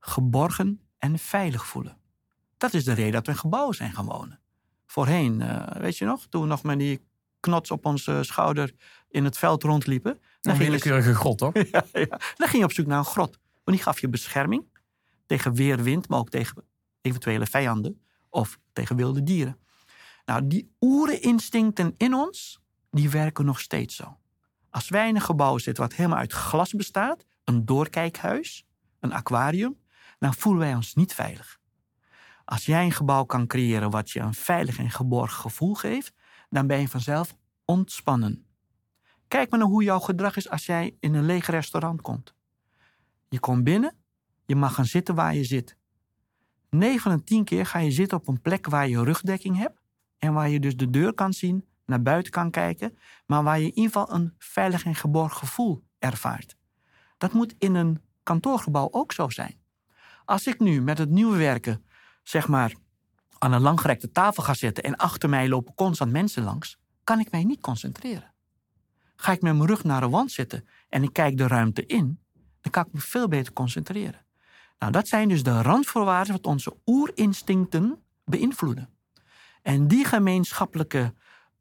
geborgen 0.00 0.80
en 0.98 1.18
veilig 1.18 1.66
voelen. 1.66 1.96
Dat 2.56 2.74
is 2.74 2.84
de 2.84 2.92
reden 2.92 3.12
dat 3.12 3.26
we 3.26 3.32
in 3.32 3.38
gebouwen 3.38 3.74
zijn 3.74 3.92
gaan 3.92 4.04
wonen. 4.04 4.40
Voorheen, 4.86 5.40
uh, 5.40 5.66
weet 5.66 5.98
je 5.98 6.04
nog, 6.04 6.26
toen 6.28 6.42
we 6.42 6.48
nog 6.48 6.62
met 6.62 6.78
die 6.78 7.00
knots 7.40 7.70
op 7.70 7.86
onze 7.86 8.22
schouder 8.22 8.74
in 9.08 9.24
het 9.24 9.38
veld 9.38 9.62
rondliepen. 9.62 10.20
Dan 10.40 10.52
een 10.52 10.58
willekeurige 10.58 11.14
grot, 11.14 11.40
hoor. 11.40 11.52
ja, 11.72 11.84
ja. 11.92 12.20
Dan 12.34 12.48
ging 12.48 12.58
je 12.58 12.64
op 12.64 12.72
zoek 12.72 12.86
naar 12.86 12.98
een 12.98 13.04
grot. 13.04 13.38
Want 13.64 13.76
die 13.76 13.86
gaf 13.86 14.00
je 14.00 14.08
bescherming 14.08 14.64
tegen 15.26 15.54
weer, 15.54 15.82
wind, 15.82 16.08
maar 16.08 16.18
ook 16.18 16.30
tegen 16.30 16.64
eventuele 17.00 17.46
vijanden 17.46 18.02
of 18.28 18.58
tegen 18.72 18.96
wilde 18.96 19.22
dieren. 19.22 19.58
Nou, 20.24 20.46
die 20.46 20.70
oerinstincten 20.80 21.94
in 21.96 22.14
ons, 22.14 22.60
die 22.90 23.10
werken 23.10 23.44
nog 23.44 23.60
steeds 23.60 23.96
zo. 23.96 24.18
Als 24.70 24.88
wij 24.88 25.08
in 25.08 25.14
een 25.14 25.20
gebouw 25.20 25.58
zitten 25.58 25.82
wat 25.82 25.94
helemaal 25.94 26.18
uit 26.18 26.32
glas 26.32 26.72
bestaat, 26.72 27.26
een 27.48 27.64
doorkijkhuis, 27.64 28.66
een 29.00 29.12
aquarium, 29.12 29.78
dan 30.18 30.34
voelen 30.34 30.60
wij 30.60 30.74
ons 30.74 30.94
niet 30.94 31.14
veilig. 31.14 31.60
Als 32.44 32.66
jij 32.66 32.84
een 32.84 32.92
gebouw 32.92 33.24
kan 33.24 33.46
creëren 33.46 33.90
wat 33.90 34.10
je 34.10 34.20
een 34.20 34.34
veilig 34.34 34.78
en 34.78 34.90
geborgen 34.90 35.40
gevoel 35.40 35.74
geeft, 35.74 36.12
dan 36.48 36.66
ben 36.66 36.80
je 36.80 36.88
vanzelf 36.88 37.36
ontspannen. 37.64 38.46
Kijk 39.28 39.50
maar 39.50 39.58
naar 39.58 39.68
hoe 39.68 39.82
jouw 39.82 39.98
gedrag 39.98 40.36
is 40.36 40.50
als 40.50 40.66
jij 40.66 40.96
in 41.00 41.14
een 41.14 41.24
leeg 41.24 41.46
restaurant 41.46 42.00
komt. 42.00 42.34
Je 43.28 43.40
komt 43.40 43.64
binnen, 43.64 43.96
je 44.46 44.56
mag 44.56 44.74
gaan 44.74 44.86
zitten 44.86 45.14
waar 45.14 45.34
je 45.34 45.44
zit. 45.44 45.76
9 46.70 47.00
van 47.00 47.16
de 47.16 47.24
10 47.24 47.44
keer 47.44 47.66
ga 47.66 47.78
je 47.78 47.90
zitten 47.90 48.18
op 48.18 48.28
een 48.28 48.40
plek 48.40 48.66
waar 48.66 48.88
je 48.88 49.04
rugdekking 49.04 49.56
hebt 49.56 49.80
en 50.18 50.32
waar 50.32 50.48
je 50.48 50.60
dus 50.60 50.76
de 50.76 50.90
deur 50.90 51.14
kan 51.14 51.32
zien, 51.32 51.68
naar 51.84 52.02
buiten 52.02 52.32
kan 52.32 52.50
kijken, 52.50 52.98
maar 53.26 53.42
waar 53.42 53.58
je 53.58 53.66
in 53.66 53.76
ieder 53.76 53.92
geval 53.92 54.14
een 54.14 54.34
veilig 54.38 54.84
en 54.84 54.94
geborgen 54.94 55.36
gevoel 55.36 55.84
ervaart. 55.98 56.57
Dat 57.18 57.32
moet 57.32 57.54
in 57.58 57.74
een 57.74 58.02
kantoorgebouw 58.22 58.88
ook 58.90 59.12
zo 59.12 59.28
zijn. 59.28 59.60
Als 60.24 60.46
ik 60.46 60.60
nu 60.60 60.82
met 60.82 60.98
het 60.98 61.10
nieuwe 61.10 61.36
werken, 61.36 61.84
zeg 62.22 62.48
maar, 62.48 62.74
aan 63.38 63.52
een 63.52 63.60
langgerekte 63.60 64.10
tafel 64.10 64.42
ga 64.42 64.54
zitten 64.54 64.84
en 64.84 64.96
achter 64.96 65.28
mij 65.28 65.48
lopen 65.48 65.74
constant 65.74 66.12
mensen 66.12 66.42
langs, 66.42 66.78
kan 67.04 67.20
ik 67.20 67.30
mij 67.30 67.44
niet 67.44 67.60
concentreren. 67.60 68.34
Ga 69.16 69.32
ik 69.32 69.42
met 69.42 69.56
mijn 69.56 69.68
rug 69.68 69.84
naar 69.84 70.00
de 70.00 70.08
wand 70.08 70.30
zitten 70.30 70.68
en 70.88 71.02
ik 71.02 71.12
kijk 71.12 71.36
de 71.36 71.46
ruimte 71.46 71.86
in, 71.86 72.20
dan 72.60 72.72
kan 72.72 72.84
ik 72.86 72.92
me 72.92 73.00
veel 73.00 73.28
beter 73.28 73.52
concentreren. 73.52 74.26
Nou, 74.78 74.92
dat 74.92 75.08
zijn 75.08 75.28
dus 75.28 75.42
de 75.42 75.62
randvoorwaarden 75.62 76.32
wat 76.32 76.46
onze 76.46 76.76
oerinstincten 76.86 78.02
beïnvloeden. 78.24 78.88
En 79.62 79.88
die 79.88 80.04
gemeenschappelijke 80.04 81.14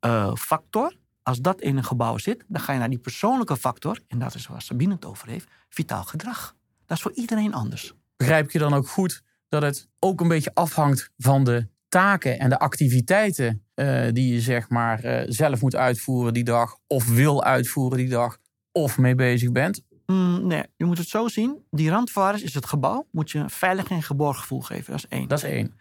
uh, 0.06 0.36
factor, 0.36 0.95
als 1.28 1.40
dat 1.42 1.62
in 1.62 1.78
een 1.78 1.84
gebouw 1.84 2.18
zit, 2.18 2.44
dan 2.48 2.62
ga 2.62 2.74
je 2.74 2.80
naar 2.80 2.90
die 2.90 3.00
persoonlijke 3.00 3.58
factor, 3.58 4.00
en 4.08 4.20
dat 4.20 4.36
is 4.36 4.48
waar 4.48 4.62
Sabine 4.62 4.94
het 4.94 5.06
over 5.06 5.28
heeft, 5.28 5.48
vitaal 5.70 6.04
gedrag. 6.04 6.56
Dat 6.86 6.98
is 6.98 7.04
voor 7.04 7.14
iedereen 7.14 7.54
anders. 7.54 7.94
Begrijp 8.18 8.52
je 8.52 8.60
dan 8.60 8.74
ook 8.74 8.88
goed 8.88 9.22
dat 9.50 9.62
het 9.62 9.88
ook 10.00 10.22
een 10.22 10.28
beetje 10.28 10.52
afhangt 10.54 11.12
van 11.18 11.44
de 11.44 11.68
taken 11.90 12.40
en 12.40 12.50
de 12.50 12.60
activiteiten 12.60 13.64
uh, 13.76 14.08
die 14.12 14.34
je 14.34 14.42
zeg 14.42 14.70
maar 14.70 15.06
uh, 15.06 15.22
zelf 15.26 15.62
moet 15.62 15.76
uitvoeren 15.76 16.34
die 16.34 16.44
dag, 16.44 16.78
of 16.88 17.08
wil 17.08 17.44
uitvoeren 17.44 17.98
die 17.98 18.10
dag, 18.10 18.38
of 18.72 18.98
mee 18.98 19.16
bezig 19.16 19.52
bent? 19.52 19.82
Mm, 20.06 20.48
nee, 20.48 20.64
je 20.76 20.86
moet 20.86 20.98
het 20.98 21.08
zo 21.08 21.28
zien. 21.28 21.64
Die 21.72 21.90
randvoorwaarden 21.90 22.44
is 22.44 22.54
het 22.54 22.66
gebouw. 22.66 23.08
Moet 23.12 23.32
je 23.32 23.40
een 23.40 23.50
veilig 23.50 23.90
en 23.90 24.04
geborgen 24.04 24.42
gevoel 24.42 24.62
geven. 24.62 24.92
Dat 24.92 25.04
is 25.04 25.08
één. 25.08 25.28
Dat 25.28 25.38
is 25.38 25.50
één. 25.50 25.78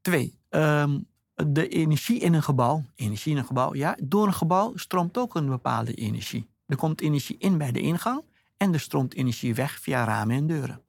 Twee, 0.00 0.38
um, 0.50 1.06
de 1.46 1.68
energie 1.68 2.18
in 2.18 2.34
een 2.34 2.42
gebouw. 2.42 2.84
Energie 2.94 3.32
in 3.32 3.38
een 3.38 3.44
gebouw, 3.44 3.74
ja. 3.74 3.96
Door 4.02 4.26
een 4.26 4.34
gebouw 4.34 4.76
stroomt 4.76 5.18
ook 5.18 5.34
een 5.34 5.46
bepaalde 5.46 5.94
energie. 5.94 6.48
Er 6.66 6.76
komt 6.76 7.00
energie 7.00 7.36
in 7.38 7.58
bij 7.58 7.72
de 7.72 7.80
ingang 7.80 8.24
en 8.56 8.72
er 8.72 8.80
stroomt 8.80 9.14
energie 9.14 9.54
weg 9.54 9.80
via 9.80 10.04
ramen 10.04 10.36
en 10.36 10.46
deuren. 10.46 10.82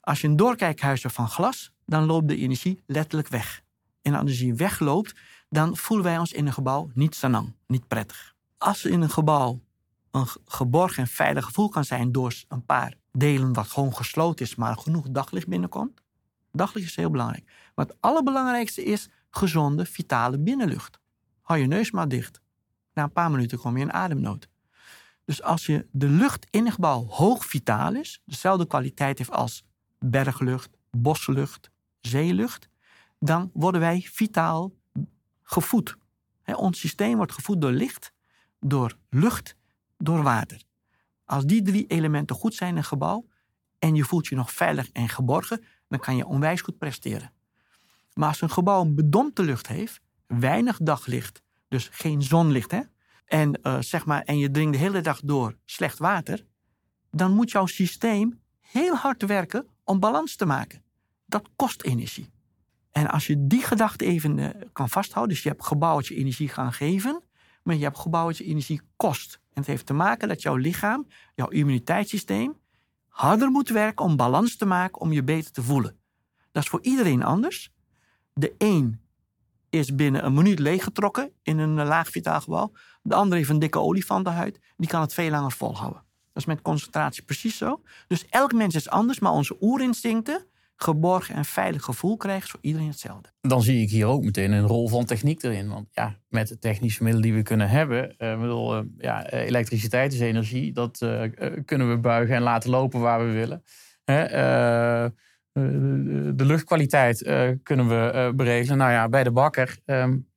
Als 0.00 0.20
je 0.20 0.28
een 0.28 0.36
doorkijkhuis 0.36 1.02
hebt 1.02 1.14
van 1.14 1.28
glas, 1.28 1.72
dan 1.86 2.04
loopt 2.04 2.28
de 2.28 2.36
energie 2.36 2.82
letterlijk 2.86 3.28
weg. 3.28 3.62
En 4.02 4.14
als 4.14 4.38
die 4.38 4.54
wegloopt, 4.54 5.14
dan 5.48 5.76
voelen 5.76 6.06
wij 6.06 6.18
ons 6.18 6.32
in 6.32 6.46
een 6.46 6.52
gebouw 6.52 6.90
niet 6.94 7.14
sanang, 7.14 7.54
niet 7.66 7.88
prettig. 7.88 8.34
Als 8.58 8.84
in 8.84 9.00
een 9.00 9.10
gebouw 9.10 9.60
een 10.10 10.26
geborgen 10.44 11.02
en 11.02 11.08
veilig 11.08 11.44
gevoel 11.44 11.68
kan 11.68 11.84
zijn 11.84 12.12
door 12.12 12.34
een 12.48 12.64
paar 12.64 12.94
delen 13.12 13.52
wat 13.52 13.66
gewoon 13.66 13.94
gesloten 13.94 14.46
is, 14.46 14.54
maar 14.54 14.76
genoeg 14.76 15.06
daglicht 15.10 15.48
binnenkomt. 15.48 16.00
Daglicht 16.52 16.86
is 16.86 16.96
heel 16.96 17.10
belangrijk. 17.10 17.44
Maar 17.74 17.86
het 17.86 17.96
allerbelangrijkste 18.00 18.84
is 18.84 19.08
gezonde, 19.36 19.86
vitale 19.86 20.38
binnenlucht. 20.38 20.98
Hou 21.40 21.60
je 21.60 21.66
neus 21.66 21.90
maar 21.90 22.08
dicht. 22.08 22.40
Na 22.92 23.02
een 23.02 23.12
paar 23.12 23.30
minuten 23.30 23.58
kom 23.58 23.76
je 23.76 23.82
in 23.82 23.92
ademnood. 23.92 24.48
Dus 25.24 25.42
als 25.42 25.66
je 25.66 25.86
de 25.90 26.08
lucht 26.08 26.46
in 26.50 26.66
een 26.66 26.72
gebouw 26.72 27.06
hoog 27.06 27.44
vitaal 27.44 27.94
is, 27.94 28.22
dezelfde 28.24 28.66
kwaliteit 28.66 29.18
heeft 29.18 29.30
als 29.30 29.64
berglucht, 29.98 30.76
boslucht, 30.90 31.70
zeelucht, 32.00 32.68
dan 33.18 33.50
worden 33.52 33.80
wij 33.80 34.00
vitaal 34.00 34.72
gevoed. 35.42 35.96
ons 36.44 36.78
systeem 36.78 37.16
wordt 37.16 37.32
gevoed 37.32 37.60
door 37.60 37.70
licht, 37.70 38.12
door 38.60 38.98
lucht, 39.10 39.56
door 39.98 40.22
water. 40.22 40.62
Als 41.24 41.44
die 41.44 41.62
drie 41.62 41.86
elementen 41.86 42.36
goed 42.36 42.54
zijn 42.54 42.70
in 42.70 42.76
een 42.76 42.84
gebouw 42.84 43.26
en 43.78 43.94
je 43.94 44.04
voelt 44.04 44.26
je 44.26 44.36
nog 44.36 44.52
veilig 44.52 44.90
en 44.92 45.08
geborgen, 45.08 45.64
dan 45.88 45.98
kan 45.98 46.16
je 46.16 46.26
onwijs 46.26 46.60
goed 46.60 46.78
presteren. 46.78 47.32
Maar 48.14 48.28
als 48.28 48.40
een 48.40 48.50
gebouw 48.50 48.80
een 48.80 48.94
bedompte 48.94 49.42
lucht 49.42 49.66
heeft, 49.66 50.00
weinig 50.26 50.78
daglicht, 50.82 51.42
dus 51.68 51.88
geen 51.92 52.22
zonlicht, 52.22 52.70
hè, 52.70 52.80
en, 53.24 53.58
uh, 53.62 53.80
zeg 53.80 54.06
maar, 54.06 54.22
en 54.22 54.38
je 54.38 54.50
dringt 54.50 54.72
de 54.72 54.78
hele 54.78 55.00
dag 55.00 55.20
door 55.24 55.56
slecht 55.64 55.98
water, 55.98 56.46
dan 57.10 57.34
moet 57.34 57.50
jouw 57.50 57.66
systeem 57.66 58.40
heel 58.60 58.94
hard 58.94 59.22
werken 59.22 59.66
om 59.84 60.00
balans 60.00 60.36
te 60.36 60.46
maken. 60.46 60.82
Dat 61.26 61.48
kost 61.56 61.82
energie. 61.82 62.32
En 62.90 63.10
als 63.10 63.26
je 63.26 63.46
die 63.46 63.62
gedachte 63.62 64.04
even 64.04 64.38
uh, 64.38 64.48
kan 64.72 64.88
vasthouden, 64.88 65.34
dus 65.34 65.42
je 65.42 65.48
hebt 65.48 65.64
gebouwtje 65.64 66.14
energie 66.14 66.48
gaan 66.48 66.72
geven, 66.72 67.22
maar 67.62 67.76
je 67.76 67.82
hebt 67.82 67.98
gebouwtje 67.98 68.44
energie 68.44 68.80
kost. 68.96 69.34
En 69.34 69.60
het 69.60 69.66
heeft 69.66 69.86
te 69.86 69.92
maken 69.92 70.28
dat 70.28 70.42
jouw 70.42 70.56
lichaam, 70.56 71.06
jouw 71.34 71.48
immuniteitssysteem, 71.48 72.56
harder 73.08 73.50
moet 73.50 73.68
werken 73.68 74.04
om 74.04 74.16
balans 74.16 74.56
te 74.56 74.66
maken 74.66 75.00
om 75.00 75.12
je 75.12 75.24
beter 75.24 75.50
te 75.50 75.62
voelen. 75.62 75.98
Dat 76.52 76.62
is 76.62 76.68
voor 76.68 76.82
iedereen 76.82 77.22
anders. 77.22 77.72
De 78.34 78.54
een 78.58 79.00
is 79.70 79.94
binnen 79.94 80.24
een 80.24 80.34
minuut 80.34 80.58
leeggetrokken 80.58 81.32
in 81.42 81.58
een 81.58 81.74
laag 81.74 82.08
vitaal 82.08 82.40
gebouw. 82.40 82.72
De 83.02 83.14
andere 83.14 83.36
heeft 83.36 83.50
een 83.50 83.58
dikke 83.58 83.78
olifantenhuid. 83.78 84.60
Die 84.76 84.88
kan 84.88 85.00
het 85.00 85.14
veel 85.14 85.30
langer 85.30 85.52
volhouden. 85.52 86.02
Dat 86.32 86.42
is 86.42 86.44
met 86.44 86.62
concentratie 86.62 87.22
precies 87.22 87.56
zo. 87.56 87.82
Dus 88.06 88.26
elk 88.28 88.52
mens 88.52 88.74
is 88.74 88.88
anders, 88.88 89.18
maar 89.18 89.32
onze 89.32 89.56
oerinstincten 89.60 90.46
geborgen 90.76 91.34
en 91.34 91.44
veilig 91.44 91.82
gevoel 91.82 92.16
krijgen, 92.16 92.48
voor 92.48 92.60
iedereen 92.62 92.88
hetzelfde. 92.88 93.28
Dan 93.40 93.62
zie 93.62 93.82
ik 93.82 93.90
hier 93.90 94.06
ook 94.06 94.24
meteen 94.24 94.52
een 94.52 94.66
rol 94.66 94.88
van 94.88 95.04
techniek 95.04 95.42
erin. 95.42 95.68
Want 95.68 95.88
ja, 95.90 96.18
met 96.28 96.48
de 96.48 96.58
technische 96.58 97.02
middelen 97.02 97.28
die 97.28 97.36
we 97.36 97.42
kunnen 97.42 97.68
hebben, 97.68 98.14
uh, 98.18 98.40
bedoel, 98.40 98.76
uh, 98.76 98.82
ja, 98.98 99.30
elektriciteit 99.30 100.12
is 100.12 100.20
energie, 100.20 100.72
dat 100.72 101.00
uh, 101.00 101.22
kunnen 101.64 101.90
we 101.90 101.98
buigen 101.98 102.36
en 102.36 102.42
laten 102.42 102.70
lopen 102.70 103.00
waar 103.00 103.26
we 103.26 103.32
willen. 103.32 103.62
Hè, 104.04 104.22
de 106.36 106.44
luchtkwaliteit 106.44 107.22
kunnen 107.62 107.88
we 107.88 108.32
beregelen. 108.36 108.78
Nou 108.78 108.90
ja, 108.90 109.08
bij 109.08 109.24
de 109.24 109.30
bakker, 109.30 109.78
um, 109.84 110.28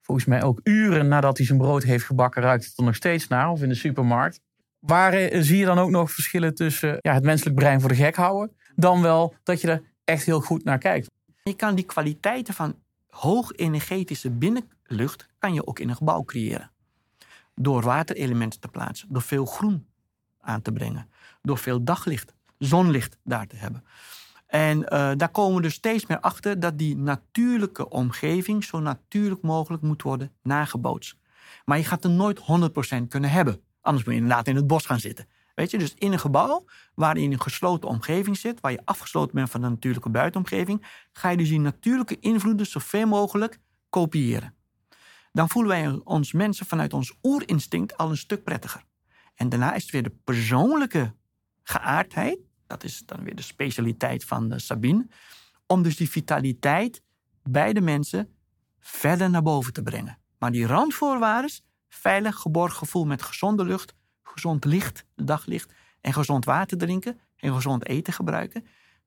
volgens 0.00 0.26
mij 0.26 0.42
ook 0.42 0.60
uren 0.62 1.08
nadat 1.08 1.36
hij 1.36 1.46
zijn 1.46 1.58
brood 1.58 1.82
heeft 1.82 2.04
gebakken, 2.04 2.42
ruikt 2.42 2.64
het 2.64 2.78
er 2.78 2.84
nog 2.84 2.94
steeds 2.94 3.28
naar, 3.28 3.50
of 3.50 3.62
in 3.62 3.68
de 3.68 3.74
supermarkt. 3.74 4.40
Waar 4.78 5.12
zie 5.30 5.58
je 5.58 5.64
dan 5.64 5.78
ook 5.78 5.90
nog 5.90 6.12
verschillen 6.12 6.54
tussen 6.54 6.98
ja, 7.00 7.14
het 7.14 7.24
menselijk 7.24 7.56
brein 7.56 7.80
voor 7.80 7.88
de 7.88 7.94
gek 7.94 8.16
houden 8.16 8.56
dan 8.76 9.02
wel 9.02 9.34
dat 9.42 9.60
je 9.60 9.68
er 9.68 9.82
echt 10.04 10.24
heel 10.24 10.40
goed 10.40 10.64
naar 10.64 10.78
kijkt. 10.78 11.10
Je 11.42 11.56
kan 11.56 11.74
die 11.74 11.84
kwaliteiten 11.84 12.54
van 12.54 12.78
hoog 13.08 13.52
energetische 13.52 14.30
binnenlucht 14.30 15.28
kan 15.38 15.54
je 15.54 15.66
ook 15.66 15.78
in 15.78 15.88
een 15.88 15.96
gebouw 15.96 16.24
creëren. 16.24 16.70
Door 17.54 17.82
waterelementen 17.82 18.60
te 18.60 18.68
plaatsen, 18.68 19.08
door 19.10 19.22
veel 19.22 19.44
groen 19.44 19.86
aan 20.40 20.62
te 20.62 20.72
brengen, 20.72 21.08
door 21.42 21.58
veel 21.58 21.84
daglicht, 21.84 22.34
zonlicht 22.58 23.18
daar 23.24 23.46
te 23.46 23.56
hebben. 23.56 23.84
En 24.54 24.78
uh, 24.78 25.10
daar 25.16 25.28
komen 25.28 25.56
we 25.56 25.62
dus 25.62 25.74
steeds 25.74 26.06
meer 26.06 26.20
achter 26.20 26.60
dat 26.60 26.78
die 26.78 26.96
natuurlijke 26.96 27.88
omgeving 27.88 28.64
zo 28.64 28.80
natuurlijk 28.80 29.42
mogelijk 29.42 29.82
moet 29.82 30.02
worden 30.02 30.32
nagebootst. 30.42 31.16
Maar 31.64 31.78
je 31.78 31.84
gaat 31.84 32.04
er 32.04 32.10
nooit 32.10 32.40
100% 32.40 32.42
kunnen 33.08 33.30
hebben. 33.30 33.60
Anders 33.80 34.04
moet 34.04 34.14
je 34.14 34.20
inderdaad 34.20 34.48
in 34.48 34.56
het 34.56 34.66
bos 34.66 34.86
gaan 34.86 35.00
zitten. 35.00 35.26
Weet 35.54 35.70
je, 35.70 35.78
dus 35.78 35.94
in 35.94 36.12
een 36.12 36.18
gebouw 36.18 36.64
waar 36.94 37.16
je 37.16 37.22
in 37.22 37.32
een 37.32 37.40
gesloten 37.40 37.88
omgeving 37.88 38.36
zit, 38.36 38.60
waar 38.60 38.72
je 38.72 38.80
afgesloten 38.84 39.34
bent 39.34 39.50
van 39.50 39.60
de 39.60 39.68
natuurlijke 39.68 40.10
buitenomgeving, 40.10 40.86
ga 41.12 41.30
je 41.30 41.36
dus 41.36 41.48
die 41.48 41.60
natuurlijke 41.60 42.18
invloeden 42.20 42.66
zoveel 42.66 43.06
mogelijk 43.06 43.58
kopiëren. 43.88 44.54
Dan 45.32 45.48
voelen 45.48 45.70
wij 45.70 46.00
ons 46.04 46.32
mensen 46.32 46.66
vanuit 46.66 46.92
ons 46.92 47.14
oerinstinct 47.22 47.96
al 47.96 48.10
een 48.10 48.16
stuk 48.16 48.44
prettiger. 48.44 48.84
En 49.34 49.48
daarna 49.48 49.74
is 49.74 49.82
het 49.82 49.92
weer 49.92 50.02
de 50.02 50.16
persoonlijke 50.24 51.14
geaardheid, 51.62 52.38
dat 52.66 52.84
is 52.84 53.02
dan 53.06 53.24
weer 53.24 53.34
de 53.34 53.42
specialiteit 53.42 54.24
van 54.24 54.48
de 54.48 54.58
Sabine, 54.58 55.06
om 55.66 55.82
dus 55.82 55.96
die 55.96 56.10
vitaliteit 56.10 57.02
bij 57.42 57.72
de 57.72 57.80
mensen 57.80 58.28
verder 58.80 59.30
naar 59.30 59.42
boven 59.42 59.72
te 59.72 59.82
brengen. 59.82 60.18
Maar 60.38 60.52
die 60.52 60.66
randvoorwaarden, 60.66 61.50
veilig 61.88 62.36
geborgen 62.36 62.78
gevoel 62.78 63.04
met 63.04 63.22
gezonde 63.22 63.64
lucht, 63.64 63.94
gezond 64.22 64.64
licht, 64.64 65.04
daglicht 65.16 65.72
en 66.00 66.12
gezond 66.12 66.44
water 66.44 66.78
drinken 66.78 67.20
en 67.36 67.54
gezond 67.54 67.88
eten 67.88 68.12
gebruiken. 68.12 68.66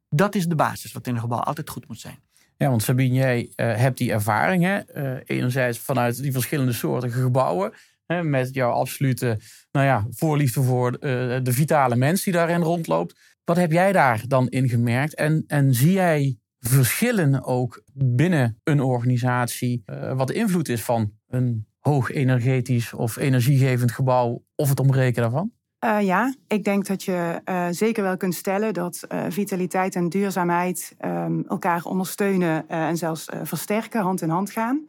Dat 0.10 0.36
is 0.36 0.48
de 0.48 0.56
basis 0.56 0.92
wat 0.92 1.08
in 1.08 1.16
een 1.16 1.22
gebouw 1.22 1.40
altijd 1.40 1.70
goed 1.70 1.88
moet 1.88 2.00
zijn. 2.00 2.20
Ja, 2.58 2.70
want 2.70 2.84
Sabine, 2.84 3.16
jij 3.16 3.42
uh, 3.56 3.76
hebt 3.76 3.98
die 3.98 4.12
ervaringen. 4.12 4.86
Uh, 4.96 5.18
enerzijds 5.26 5.80
vanuit 5.80 6.22
die 6.22 6.32
verschillende 6.32 6.74
soorten 6.74 7.12
gebouwen. 7.12 7.74
Hè, 8.06 8.24
met 8.24 8.54
jouw 8.54 8.72
absolute 8.72 9.40
nou 9.72 9.86
ja, 9.86 10.08
voorliefde 10.10 10.64
voor 10.64 10.92
uh, 10.92 11.00
de 11.44 11.54
vitale 11.54 11.96
mens 11.96 12.24
die 12.24 12.34
daarin 12.34 12.62
rondloopt. 12.62 13.20
Wat 13.48 13.58
heb 13.58 13.72
jij 13.72 13.92
daar 13.92 14.24
dan 14.28 14.48
in 14.48 14.70
gemerkt? 14.70 15.16
En, 15.16 15.44
en 15.48 15.74
zie 15.74 15.92
jij 15.92 16.38
verschillen 16.60 17.44
ook 17.44 17.84
binnen 17.94 18.60
een 18.64 18.82
organisatie? 18.82 19.84
wat 20.16 20.28
de 20.28 20.34
invloed 20.34 20.70
is 20.70 20.84
van 20.84 21.12
een 21.28 21.68
hoog 21.80 22.12
energetisch 22.12 22.94
of 22.94 23.18
energiegevend 23.18 23.92
gebouw 23.92 24.44
of 24.56 24.70
het 24.70 24.80
ombreken 24.80 25.22
daarvan? 25.22 25.52
Uh, 25.86 26.02
ja, 26.02 26.36
ik 26.48 26.64
denk 26.64 26.86
dat 26.86 27.04
je 27.04 27.42
uh, 27.46 27.68
zeker 27.72 28.04
wel 28.04 28.18
kunt 28.18 28.36
stellen 28.36 28.74
dat 28.74 29.08
vitaliteit 29.30 29.96
en 29.96 30.10
duurzaamheid 30.10 30.96
um, 31.06 31.46
elkaar 31.48 31.84
ondersteunen 31.84 32.68
en 32.68 32.98
zelfs 32.98 33.26
versterken, 33.44 34.02
hand 34.02 34.22
in 34.22 34.30
hand 34.30 34.52
gaan. 34.52 34.86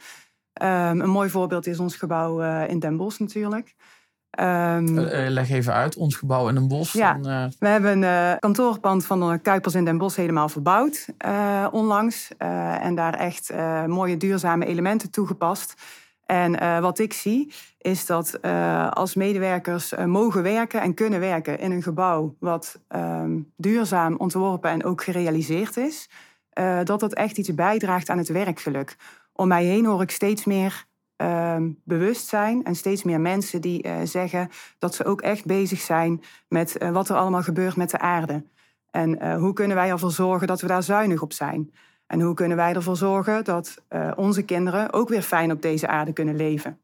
Um, 0.63 1.01
een 1.01 1.11
mooi 1.11 1.31
voorbeeld 1.31 1.67
is 1.67 1.79
ons 1.79 1.97
gebouw 1.97 2.65
in 2.67 2.79
Den 2.79 2.97
Bosch 2.97 3.19
natuurlijk. 3.19 3.75
Um, 4.41 4.99
leg 5.29 5.51
even 5.51 5.73
uit, 5.73 5.97
ons 5.97 6.17
gebouw 6.17 6.49
in 6.49 6.55
Den 6.55 6.69
Bosch. 6.69 6.95
Ja, 6.95 7.15
en, 7.15 7.53
we 7.59 7.69
hebben 7.69 8.03
een 8.03 8.39
kantoorpand 8.39 9.07
van 9.07 9.21
de 9.21 9.39
Kuipers 9.39 9.75
in 9.75 9.85
Den 9.85 9.99
Bosch 9.99 10.17
helemaal 10.17 10.49
verbouwd 10.49 11.07
onlangs. 11.71 12.37
en 12.81 12.95
daar 12.95 13.15
echt 13.15 13.53
mooie 13.87 14.17
duurzame 14.17 14.67
elementen 14.67 15.11
toegepast. 15.11 15.75
En 16.27 16.81
wat 16.81 16.99
ik 16.99 17.13
zie 17.13 17.53
is 17.79 18.07
dat 18.07 18.43
als 18.91 19.15
medewerkers 19.15 19.95
mogen 20.07 20.43
werken 20.43 20.81
en 20.81 20.95
kunnen 20.95 21.21
werken 21.21 21.59
in 21.59 21.71
een 21.71 21.83
gebouw 21.83 22.37
wat 22.41 22.81
um, 22.89 23.53
duurzaam 23.57 24.17
ontworpen 24.17 24.71
en 24.71 24.85
ook 24.85 25.03
gerealiseerd 25.03 25.77
is, 25.77 26.09
dat 26.85 27.01
dat 27.01 27.15
echt 27.15 27.39
iets 27.39 27.55
bijdraagt 27.55 28.11
aan 28.11 28.19
het 28.19 28.29
werkgeluk. 28.29 28.97
Om 29.33 29.49
mij 29.49 29.65
heen 29.65 29.85
hoor 29.85 30.03
ik 30.03 30.11
steeds 30.11 30.45
meer 30.45 30.87
um, 31.23 31.81
bewustzijn 31.85 32.65
en 32.65 32.75
steeds 32.75 33.03
meer 33.03 33.21
mensen 33.21 33.61
die 33.61 33.87
zeggen 34.05 34.51
dat 34.79 34.95
ze 34.95 35.05
ook 35.05 35.21
echt 35.21 35.45
bezig 35.45 35.81
zijn 35.81 36.23
met 36.49 36.77
wat 36.93 37.09
er 37.09 37.17
allemaal 37.17 37.43
gebeurt 37.43 37.77
met 37.77 37.91
de 37.91 37.99
aarde. 37.99 38.45
En 38.91 39.35
hoe 39.37 39.53
kunnen 39.53 39.77
wij 39.77 39.91
ervoor 39.91 40.11
zorgen 40.11 40.47
dat 40.47 40.61
we 40.61 40.67
daar 40.67 40.83
zuinig 40.83 41.23
op 41.23 41.33
zijn? 41.33 41.73
En 42.07 42.21
hoe 42.21 42.35
kunnen 42.35 42.57
wij 42.57 42.75
ervoor 42.75 42.97
zorgen 42.97 43.45
dat 43.45 43.83
onze 44.17 44.43
kinderen 44.43 44.93
ook 44.93 45.09
weer 45.09 45.23
fijn 45.23 45.53
op 45.53 45.63
deze 45.63 45.89
aarde 45.89 46.13
kunnen 46.13 46.37
leven? 46.37 46.79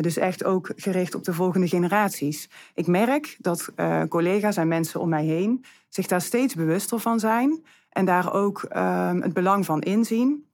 Dus 0.00 0.16
echt 0.16 0.44
ook 0.44 0.72
gericht 0.76 1.14
op 1.14 1.24
de 1.24 1.32
volgende 1.32 1.68
generaties. 1.68 2.50
Ik 2.74 2.86
merk 2.86 3.36
dat 3.40 3.72
collega's 4.08 4.56
en 4.56 4.68
mensen 4.68 5.00
om 5.00 5.08
mij 5.08 5.24
heen 5.24 5.64
zich 5.96 6.06
daar 6.06 6.20
steeds 6.20 6.54
bewuster 6.54 7.00
van 7.00 7.20
zijn 7.20 7.64
en 7.90 8.04
daar 8.04 8.32
ook 8.32 8.62
ehm, 8.62 9.20
het 9.20 9.32
belang 9.32 9.64
van 9.64 9.80
inzien. 9.80 10.46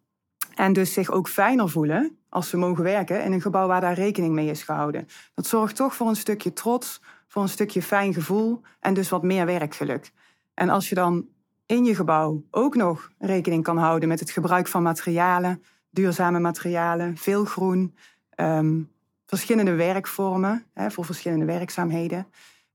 En 0.54 0.72
dus 0.72 0.92
zich 0.92 1.10
ook 1.10 1.28
fijner 1.28 1.68
voelen 1.68 2.16
als 2.32 2.48
ze 2.48 2.56
mogen 2.56 2.84
werken 2.84 3.24
in 3.24 3.32
een 3.32 3.40
gebouw 3.40 3.66
waar 3.66 3.80
daar 3.80 3.94
rekening 3.94 4.34
mee 4.34 4.50
is 4.50 4.62
gehouden. 4.62 5.08
Dat 5.34 5.46
zorgt 5.46 5.76
toch 5.76 5.94
voor 5.94 6.08
een 6.08 6.16
stukje 6.16 6.52
trots, 6.52 7.00
voor 7.28 7.42
een 7.42 7.48
stukje 7.48 7.82
fijn 7.82 8.14
gevoel 8.14 8.60
en 8.80 8.94
dus 8.94 9.08
wat 9.08 9.22
meer 9.22 9.46
werkgeluk. 9.46 10.12
En 10.54 10.68
als 10.68 10.88
je 10.88 10.94
dan 10.94 11.26
in 11.66 11.84
je 11.84 11.94
gebouw 11.94 12.42
ook 12.50 12.74
nog 12.74 13.10
rekening 13.18 13.62
kan 13.62 13.76
houden 13.76 14.08
met 14.08 14.20
het 14.20 14.30
gebruik 14.30 14.68
van 14.68 14.82
materialen, 14.82 15.62
duurzame 15.90 16.38
materialen, 16.38 17.16
veel 17.16 17.44
groen, 17.44 17.96
um, 18.36 18.90
verschillende 19.26 19.74
werkvormen 19.74 20.64
hè, 20.74 20.90
voor 20.90 21.04
verschillende 21.04 21.44
werkzaamheden, 21.44 22.26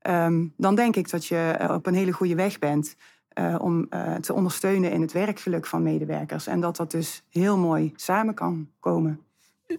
um, 0.01 0.53
dan 0.57 0.75
denk 0.75 0.95
ik 0.95 1.09
dat 1.09 1.25
je 1.25 1.67
op 1.69 1.85
een 1.85 1.93
hele 1.93 2.11
goede 2.11 2.35
weg 2.35 2.59
bent 2.59 2.95
uh, 3.39 3.55
om 3.59 3.87
uh, 3.89 4.15
te 4.15 4.33
ondersteunen 4.33 4.91
in 4.91 5.01
het 5.01 5.11
werkgeluk 5.11 5.65
van 5.65 5.83
medewerkers. 5.83 6.47
En 6.47 6.59
dat 6.59 6.75
dat 6.75 6.91
dus 6.91 7.23
heel 7.29 7.57
mooi 7.57 7.93
samen 7.95 8.33
kan 8.33 8.69
komen. 8.79 9.26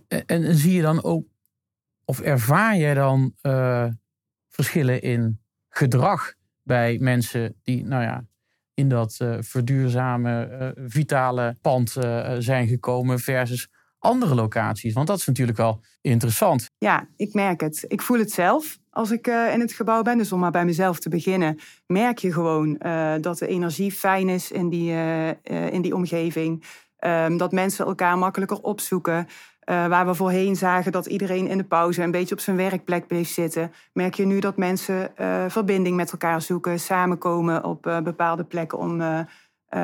En, 0.09 0.27
en 0.27 0.55
zie 0.55 0.73
je 0.73 0.83
dan 0.83 1.05
ook, 1.05 1.27
of 2.05 2.21
ervaar 2.21 2.77
jij 2.77 2.95
dan 2.95 3.35
uh, 3.43 3.87
verschillen 4.49 5.03
in 5.03 5.41
gedrag 5.69 6.35
bij 6.63 6.99
mensen 6.99 7.55
die, 7.63 7.85
nou 7.85 8.03
ja, 8.03 8.25
in 8.75 8.89
dat 8.89 9.19
uh, 9.23 9.37
verduurzame, 9.41 10.73
vitale 10.87 11.57
pand 11.61 11.91
zijn 12.39 12.67
gekomen 12.67 13.19
versus 13.19 13.69
andere 13.99 14.35
locaties? 14.35 14.93
Want 14.93 15.07
dat 15.07 15.19
is 15.19 15.27
natuurlijk 15.27 15.59
wel 15.59 15.81
interessant. 16.01 16.71
Ja, 16.79 17.09
ik 17.17 17.35
merk 17.35 17.61
het. 17.61 17.85
Ik 17.89 18.03
voel 18.03 18.19
het 18.19 18.31
zelf 18.31 18.79
als 18.91 19.11
ik 19.11 19.27
in 19.27 19.61
het 19.61 19.73
gebouw 19.73 20.03
ben. 20.03 20.19
Dus 20.19 20.33
om 20.33 20.41
maar 20.41 20.51
bij 20.51 20.65
mezelf 20.65 20.99
te 20.99 21.09
beginnen, 21.09 21.59
merk 21.87 22.19
je 22.19 22.33
gewoon 22.33 22.79
dat 23.21 23.39
de 23.39 23.47
energie 23.47 23.93
fijn 23.93 24.29
is 24.29 24.51
in 24.51 24.69
die, 24.69 24.93
in 25.71 25.83
die 25.83 25.95
omgeving. 25.95 26.65
Um, 27.01 27.37
dat 27.37 27.53
mensen 27.53 27.87
elkaar 27.87 28.19
makkelijker 28.19 28.61
opzoeken. 28.61 29.27
Uh, 29.71 29.87
waar 29.87 30.07
we 30.07 30.15
voorheen 30.15 30.57
zagen 30.57 30.93
dat 30.93 31.07
iedereen 31.07 31.47
in 31.47 31.59
de 31.59 31.65
pauze 31.65 32.03
een 32.03 32.11
beetje 32.11 32.35
op 32.35 32.41
zijn 32.41 32.57
werkplek 32.57 33.07
bleef 33.07 33.29
zitten, 33.29 33.73
merk 33.93 34.15
je 34.15 34.27
nu 34.27 34.41
dat 34.41 34.57
mensen 34.57 35.11
uh, 35.21 35.45
verbinding 35.49 35.97
met 35.97 36.13
elkaar 36.13 36.43
zoeken, 36.43 36.81
samenkomen 36.81 37.65
op 37.65 37.87
uh, 37.87 38.01
bepaalde 38.01 38.45
plekken 38.45 38.79
om 38.79 38.99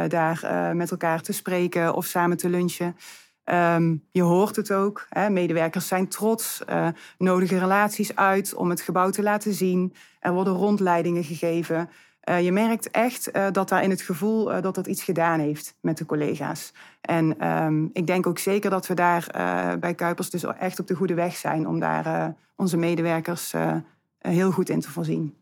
daar 0.09 0.73
met 0.77 0.91
elkaar 0.91 1.21
te 1.21 1.33
spreken 1.33 1.95
of 1.95 2.05
samen 2.05 2.37
te 2.37 2.49
lunchen. 2.49 2.97
Um, 3.45 4.05
je 4.11 4.23
hoort 4.23 4.57
het 4.57 4.73
ook. 4.73 5.07
Hè, 5.09 5.31
medewerkers 5.31 5.89
zijn 5.89 6.09
trots, 6.09 6.63
nodigen 7.19 7.59
relaties 7.59 8.17
uit 8.17 8.55
om 8.55 8.71
het 8.71 8.81
gebouw 8.81 9.11
te 9.11 9.23
laten 9.23 9.53
zien. 9.53 9.95
Er 10.21 10.33
worden 10.33 10.53
rondleidingen 10.53 11.25
gegeven. 11.25 11.91
Uh, 12.29 12.43
je 12.43 12.53
merkt 12.53 12.91
echt 12.91 13.37
uh, 13.37 13.47
dat 13.53 13.69
daar 13.69 13.83
in 13.83 13.91
het 13.91 14.03
gevoel 14.03 14.55
uh, 14.55 14.63
dat 14.63 14.75
dat 14.75 14.87
iets 14.87 15.03
gedaan 15.03 15.41
heeft 15.41 15.75
met 15.81 15.99
de 15.99 16.07
collega's. 16.07 16.73
En 17.01 17.49
um, 17.49 17.91
ik 17.93 18.07
denk 18.07 18.27
ook 18.27 18.39
zeker 18.39 18.71
dat 18.71 18.87
we 18.87 18.95
daar 18.95 19.27
bij 19.81 19.95
Kuipers 19.95 20.31
dus 20.31 20.45
echt 20.45 20.81
op 20.81 20.87
de 20.87 20.95
goede 20.95 21.15
weg 21.15 21.37
zijn 21.37 21.69
om 21.69 21.81
daar 21.81 22.35
onze 22.57 22.77
medewerkers 22.77 23.55
heel 24.19 24.51
goed 24.51 24.69
in 24.69 24.81
te 24.81 24.91
voorzien. 24.91 25.35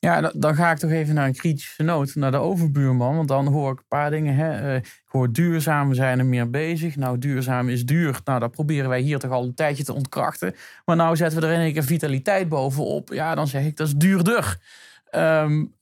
Ja, 0.00 0.32
dan 0.34 0.54
ga 0.54 0.70
ik 0.70 0.78
toch 0.78 0.90
even 0.90 1.14
naar 1.14 1.26
een 1.26 1.36
kritische 1.36 1.82
noot, 1.82 2.14
naar 2.14 2.30
de 2.30 2.36
overbuurman. 2.36 3.16
Want 3.16 3.28
dan 3.28 3.46
hoor 3.46 3.72
ik 3.72 3.78
een 3.78 3.84
paar 3.88 4.10
dingen. 4.10 4.34
Hè. 4.34 4.50
Eh, 4.50 4.76
ik 4.76 5.02
hoor 5.04 5.32
duurzaam, 5.32 5.88
we 5.88 5.94
zijn 5.94 6.18
er 6.18 6.26
meer 6.26 6.50
bezig. 6.50 6.96
Nou, 6.96 7.18
duurzaam 7.18 7.68
is 7.68 7.84
duur. 7.84 8.20
Nou, 8.24 8.40
dat 8.40 8.50
proberen 8.50 8.88
wij 8.88 9.00
hier 9.00 9.18
toch 9.18 9.30
al 9.30 9.44
een 9.44 9.54
tijdje 9.54 9.84
te 9.84 9.92
ontkrachten. 9.92 10.54
Maar 10.84 10.96
nou 10.96 11.16
zetten 11.16 11.40
we 11.40 11.46
er 11.46 11.66
in 11.66 11.72
keer 11.72 11.84
vitaliteit 11.84 12.48
bovenop. 12.48 13.12
Ja, 13.12 13.34
dan 13.34 13.46
zeg 13.46 13.64
ik 13.64 13.76
dat 13.76 13.86
is 13.86 13.94
duurder. 13.94 14.58
Um, 15.10 15.74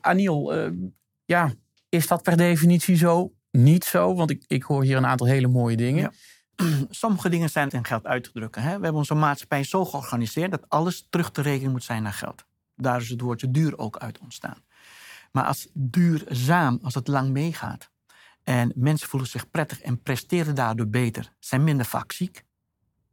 Aniel, 0.00 0.56
uh, 0.56 0.90
ja, 1.24 1.52
is 1.88 2.06
dat 2.06 2.22
per 2.22 2.36
definitie 2.36 2.96
zo? 2.96 3.32
Niet 3.50 3.84
zo, 3.84 4.14
want 4.14 4.30
ik, 4.30 4.44
ik 4.46 4.62
hoor 4.62 4.82
hier 4.82 4.96
een 4.96 5.06
aantal 5.06 5.26
hele 5.26 5.48
mooie 5.48 5.76
dingen. 5.76 6.12
Sommige 6.90 7.28
dingen 7.28 7.50
zijn 7.50 7.68
in 7.68 7.84
geld 7.84 8.06
uit 8.06 8.24
te 8.24 8.32
drukken. 8.32 8.62
Hè? 8.62 8.76
We 8.76 8.82
hebben 8.82 8.94
onze 8.94 9.14
maatschappij 9.14 9.64
zo 9.64 9.84
georganiseerd 9.84 10.50
dat 10.50 10.68
alles 10.68 11.06
terug 11.10 11.30
te 11.30 11.42
rekenen 11.42 11.72
moet 11.72 11.84
zijn 11.84 12.02
naar 12.02 12.12
geld. 12.12 12.44
Daar 12.76 13.00
is 13.00 13.08
het 13.08 13.20
woordje 13.20 13.50
duur 13.50 13.78
ook 13.78 13.98
uit 13.98 14.18
ontstaan. 14.18 14.64
Maar 15.32 15.44
als 15.44 15.68
duurzaam, 15.72 16.78
als 16.82 16.94
het 16.94 17.08
lang 17.08 17.30
meegaat 17.30 17.90
en 18.42 18.72
mensen 18.74 19.08
voelen 19.08 19.28
zich 19.28 19.50
prettig 19.50 19.80
en 19.80 20.02
presteren 20.02 20.54
daardoor 20.54 20.88
beter, 20.88 21.32
zijn 21.38 21.64
minder 21.64 21.86
vaak 21.86 22.12
ziek, 22.12 22.44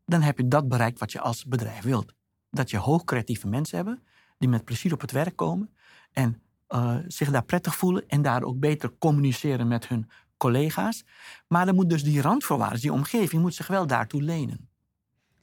dan 0.06 0.22
heb 0.22 0.38
je 0.38 0.48
dat 0.48 0.68
bereikt 0.68 1.00
wat 1.00 1.12
je 1.12 1.20
als 1.20 1.46
bedrijf 1.46 1.84
wilt. 1.84 2.14
Dat 2.50 2.70
je 2.70 2.78
hoogcreatieve 2.78 3.48
mensen 3.48 3.78
hebben 3.78 4.04
die 4.46 4.54
met 4.54 4.66
plezier 4.66 4.94
op 4.94 5.02
het 5.02 5.12
werk 5.12 5.36
komen 5.36 5.75
en 6.12 6.42
uh, 6.70 6.98
zich 7.08 7.32
daar 7.32 7.44
prettig 7.44 7.75
voelen 7.75 8.04
en 8.08 8.22
daar 8.22 8.44
ook 8.44 8.60
beter 8.60 8.98
communiceren 8.98 9.68
met 9.68 9.88
hun 9.88 10.10
collega's. 10.38 11.06
Maar 11.48 11.66
dan 11.66 11.75
moet 11.75 11.90
dus 11.90 12.04
die 12.04 12.22
randvoorwaarden, 12.22 12.80
die 12.80 12.94
omgeving, 12.94 13.42
moet 13.42 13.56
zich 13.56 13.68
wel 13.68 13.88
daartoe 13.88 14.22
lenen. 14.22 14.70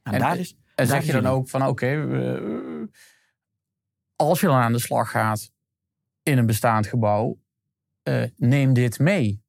Nou, 0.03 0.17
en, 0.17 0.23
daar 0.23 0.39
is, 0.39 0.57
en 0.75 0.87
zeg 0.87 1.07
je 1.07 1.13
dan 1.13 1.27
ook 1.27 1.49
van 1.49 1.67
oké, 1.67 2.09
als 4.17 4.41
je 4.41 4.47
dan 4.47 4.57
aan 4.57 4.73
de 4.73 4.79
slag 4.79 5.11
gaat 5.11 5.51
in 6.23 6.39
een 6.39 6.47
bestaand 6.47 6.87
gebouw, 6.87 7.39
uh, 8.09 8.25
neem 8.37 8.73
dit 8.73 8.99
mee. 8.99 9.43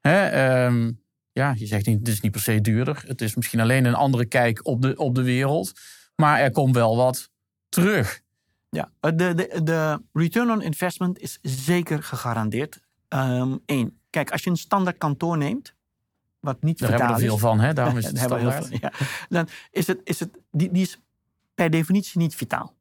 Hè, 0.00 0.64
um, 0.66 1.02
ja, 1.32 1.54
je 1.56 1.66
zegt 1.66 1.86
niet, 1.86 1.98
het 1.98 2.08
is 2.08 2.20
niet 2.20 2.32
per 2.32 2.40
se 2.40 2.60
duurder. 2.60 3.02
Het 3.06 3.20
is 3.20 3.34
misschien 3.34 3.60
alleen 3.60 3.84
een 3.84 3.94
andere 3.94 4.26
kijk 4.26 4.66
op 4.66 4.82
de, 4.82 4.96
op 4.96 5.14
de 5.14 5.22
wereld. 5.22 5.72
Maar 6.16 6.40
er 6.40 6.50
komt 6.50 6.74
wel 6.74 6.96
wat 6.96 7.30
terug. 7.68 8.22
Ja, 8.70 8.90
de, 9.00 9.34
de, 9.34 9.60
de 9.62 10.02
return 10.12 10.50
on 10.50 10.62
investment 10.62 11.18
is 11.18 11.38
zeker 11.42 12.02
gegarandeerd. 12.02 12.80
Eén, 13.08 13.62
um, 13.66 13.98
kijk, 14.10 14.30
als 14.30 14.44
je 14.44 14.50
een 14.50 14.56
standaard 14.56 14.98
kantoor 14.98 15.36
neemt, 15.38 15.74
wat 16.40 16.62
niet 16.62 16.78
Daar 16.78 16.88
hebben 16.88 17.08
we 17.08 17.12
er 17.12 17.18
veel 17.18 17.38
van, 17.38 17.60
hè? 17.60 17.72
daarom 17.72 17.96
is 17.96 18.06
het 18.10 18.18
standaard. 18.18 18.80
Ja. 18.80 18.92
Dan 19.28 19.48
is 19.70 19.86
het, 19.86 20.00
is 20.04 20.20
het, 20.20 20.38
die, 20.50 20.70
die 20.70 20.82
is 20.82 21.00
per 21.54 21.70
definitie 21.70 22.20
niet 22.20 22.34
vitaal. 22.34 22.74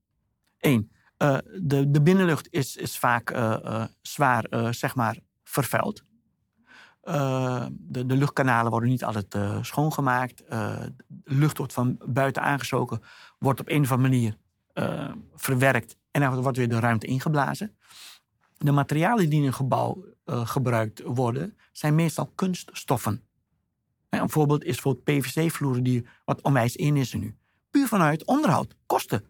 Eén, 0.60 0.92
uh, 1.18 1.38
de, 1.62 1.92
de 1.92 2.02
binnenlucht 2.02 2.48
is, 2.52 2.76
is 2.76 2.98
vaak 2.98 3.32
uh, 3.32 3.58
uh, 3.64 3.84
zwaar, 4.02 4.74
zeg 4.74 4.96
maar, 4.96 5.18
vervuild. 5.44 6.04
de, 7.02 8.06
de 8.06 8.16
luchtkanalen 8.16 8.72
worden 8.72 8.90
niet 8.90 9.04
altijd 9.04 9.38
schoongemaakt. 9.62 10.44
de 10.48 10.94
lucht 11.24 11.58
wordt 11.58 11.74
van 11.74 11.98
buiten 12.06 12.42
aangestoken, 12.42 13.02
wordt 13.40 13.60
op 13.60 13.70
een 13.70 13.82
of 13.82 13.92
andere 13.92 14.10
manier 14.10 14.38
verwerkt 15.36 15.98
en 16.12 16.22
dan 16.22 16.42
wordt 16.42 16.58
weer 16.58 16.70
de 16.70 16.80
ruimte 16.80 17.08
ingeblazen. 17.08 17.78
De 18.58 18.72
materialen 18.72 19.30
die 19.30 19.40
in 19.40 19.46
een 19.46 19.54
gebouw 19.54 20.06
gebruikt 20.26 21.02
worden, 21.02 21.58
zijn 21.72 21.96
meestal 21.96 22.32
kunststoffen. 22.36 23.24
Een 24.10 24.30
voorbeeld 24.30 24.64
is 24.64 24.80
voor 24.80 24.96
PVC-vloeren, 24.96 25.84
die 25.84 26.06
wat 26.26 26.42
onwijs 26.42 26.76
in 26.76 26.98
is 26.98 27.14
er 27.14 27.20
nu. 27.20 27.36
Puur 27.72 27.88
vanuit 27.88 28.26
onderhoud, 28.26 28.76
kosten. 28.86 29.24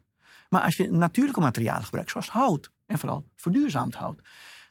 Maar 0.50 0.62
als 0.62 0.78
je 0.78 0.92
natuurlijke 0.92 1.40
materialen 1.40 1.84
gebruikt, 1.84 2.12
zoals 2.12 2.30
hout, 2.30 2.72
en 2.86 3.00
vooral 3.00 3.26
verduurzaamd 3.36 3.96
hout, 3.96 4.22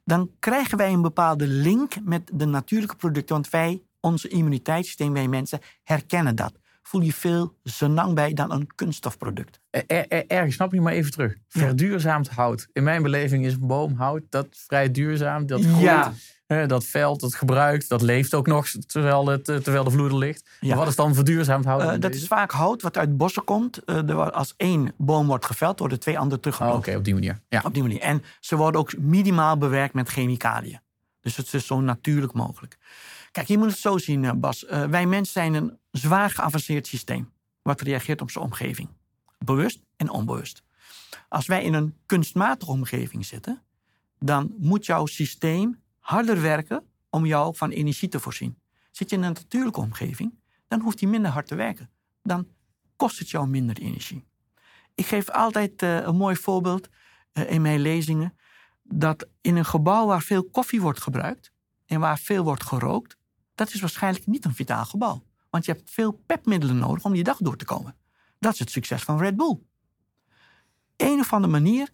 dan 0.05 0.31
krijgen 0.39 0.79
wij 0.79 0.93
een 0.93 1.03
bepaalde 1.03 1.47
link 1.47 1.95
met 2.05 2.31
de 2.33 2.45
natuurlijke 2.45 2.97
producten. 2.97 3.35
Want 3.35 3.51
wij, 3.51 3.83
onze 4.01 4.29
immuniteitssysteem, 4.29 5.13
wij 5.13 5.29
mensen, 5.29 5.61
herkennen 5.83 6.37
dat. 6.37 6.53
Voel 6.89 7.01
je 7.01 7.13
veel 7.13 7.55
zenang 7.63 8.15
bij 8.15 8.33
dan 8.33 8.53
een 8.53 8.75
kunststofproduct. 8.75 9.61
Er, 9.71 9.87
er, 9.87 10.27
ergens 10.27 10.55
snap 10.55 10.73
je 10.73 10.81
maar 10.81 10.93
even 10.93 11.11
terug. 11.11 11.35
Verduurzaamd 11.49 12.29
hout. 12.29 12.69
In 12.73 12.83
mijn 12.83 13.03
beleving 13.03 13.45
is 13.45 13.59
boomhout 13.59 14.23
dat 14.29 14.47
vrij 14.51 14.91
duurzaam. 14.91 15.47
Dat 15.47 15.65
groeit. 15.65 15.81
Ja 15.81 16.13
dat 16.67 16.85
veld, 16.85 17.21
dat 17.21 17.35
gebruikt, 17.35 17.89
dat 17.89 18.03
leeft 18.03 18.35
ook 18.35 18.47
nog 18.47 18.69
terwijl, 18.69 19.27
het, 19.27 19.49
eh, 19.49 19.57
terwijl 19.57 19.85
de 19.85 19.91
vloer 19.91 20.11
er 20.11 20.19
ligt. 20.19 20.51
Maar 20.61 20.77
wat 20.77 20.89
is 20.89 20.97
dan 20.97 21.15
verduurzaamd 21.15 21.65
hout? 21.65 21.83
Uh, 21.83 22.01
dat 22.01 22.15
is 22.15 22.27
vaak 22.27 22.51
hout 22.51 22.83
wat 22.83 22.97
uit 22.97 23.17
bossen 23.17 23.45
komt. 23.45 23.81
Uh, 23.87 24.29
als 24.29 24.55
één 24.57 24.93
boom 24.97 25.27
wordt 25.27 25.47
geveld, 25.47 25.79
worden 25.79 26.01
twee 26.01 26.19
andere 26.19 26.41
teruggeploegd. 26.41 26.79
Oh, 26.79 26.89
Oké, 26.89 26.97
op 26.97 27.05
die 27.05 27.15
manier. 27.15 27.41
Ja. 27.49 27.63
Op 27.65 27.75
die 27.75 27.83
manier. 27.83 28.01
En 28.01 28.23
ze 28.41 28.57
worden 28.57 28.81
ook 28.81 28.99
minimaal 28.99 29.59
bewerkt 29.59 29.95
met 29.95 30.09
chemicaliën. 30.09 30.81
Dus 31.21 31.37
het 31.37 31.55
is 31.55 31.67
zo 31.67 31.81
natuurlijk 31.81 32.33
mogelijk. 32.33 32.79
Kijk, 33.39 33.51
je 33.51 33.59
moet 33.59 33.71
het 33.71 33.79
zo 33.79 33.99
zien, 33.99 34.41
Bas. 34.41 34.63
wij 34.69 35.07
mensen 35.07 35.33
zijn 35.33 35.55
een 35.55 35.79
zwaar 35.91 36.31
geavanceerd 36.31 36.87
systeem. 36.87 37.33
Wat 37.63 37.81
reageert 37.81 38.21
op 38.21 38.31
zijn 38.31 38.45
omgeving. 38.45 38.89
Bewust 39.39 39.81
en 39.97 40.11
onbewust. 40.11 40.63
Als 41.29 41.47
wij 41.47 41.65
in 41.65 41.75
een 41.75 41.97
kunstmatige 42.07 42.71
omgeving 42.71 43.27
zitten, 43.27 43.63
dan 44.19 44.55
moet 44.59 44.87
jouw 44.87 45.07
systeem 45.07 45.83
harder 45.99 46.41
werken 46.41 46.85
om 47.11 47.27
jou 47.27 47.57
van 47.57 47.71
energie 47.71 48.09
te 48.09 48.21
voorzien. 48.21 48.59
Zit 48.91 49.11
je 49.11 49.17
in 49.17 49.23
een 49.23 49.33
natuurlijke 49.33 49.81
omgeving, 49.81 50.39
dan 50.69 50.81
hoeft 50.81 51.01
hij 51.01 51.09
minder 51.09 51.31
hard 51.31 51.47
te 51.47 51.55
werken. 51.55 51.91
Dan 52.23 52.49
kost 52.97 53.19
het 53.19 53.31
jou 53.31 53.49
minder 53.49 53.79
energie. 53.79 54.25
Ik 54.95 55.07
geef 55.07 55.31
altijd 55.31 55.83
uh, 55.83 55.97
een 55.97 56.17
mooi 56.17 56.37
voorbeeld 56.37 56.89
in 57.33 57.63
mijn 57.63 57.81
lezingen. 57.81 58.39
Dat 58.83 59.29
in 59.41 59.57
een 59.57 59.65
gebouw 59.65 60.07
waar 60.07 60.23
veel 60.23 60.45
koffie 60.45 60.81
wordt 60.81 61.01
gebruikt 61.01 61.53
en 61.87 62.01
waar 62.01 62.19
veel 62.19 62.45
wordt 62.45 62.65
gerookt, 62.65 63.18
dat 63.59 63.75
is 63.75 63.81
waarschijnlijk 63.81 64.27
niet 64.27 64.45
een 64.45 64.55
vitaal 64.55 64.85
gebouw. 64.85 65.23
Want 65.51 65.65
je 65.65 65.73
hebt 65.73 65.91
veel 65.91 66.13
pepmiddelen 66.13 66.79
nodig 66.79 67.05
om 67.05 67.15
je 67.15 67.23
dag 67.23 67.37
door 67.37 67.57
te 67.57 67.65
komen. 67.65 67.97
Dat 68.39 68.53
is 68.53 68.59
het 68.59 68.71
succes 68.71 69.03
van 69.03 69.19
Red 69.19 69.37
Bull. 69.37 69.59
Een 70.97 71.19
of 71.19 71.33
andere 71.33 71.53
manier 71.53 71.89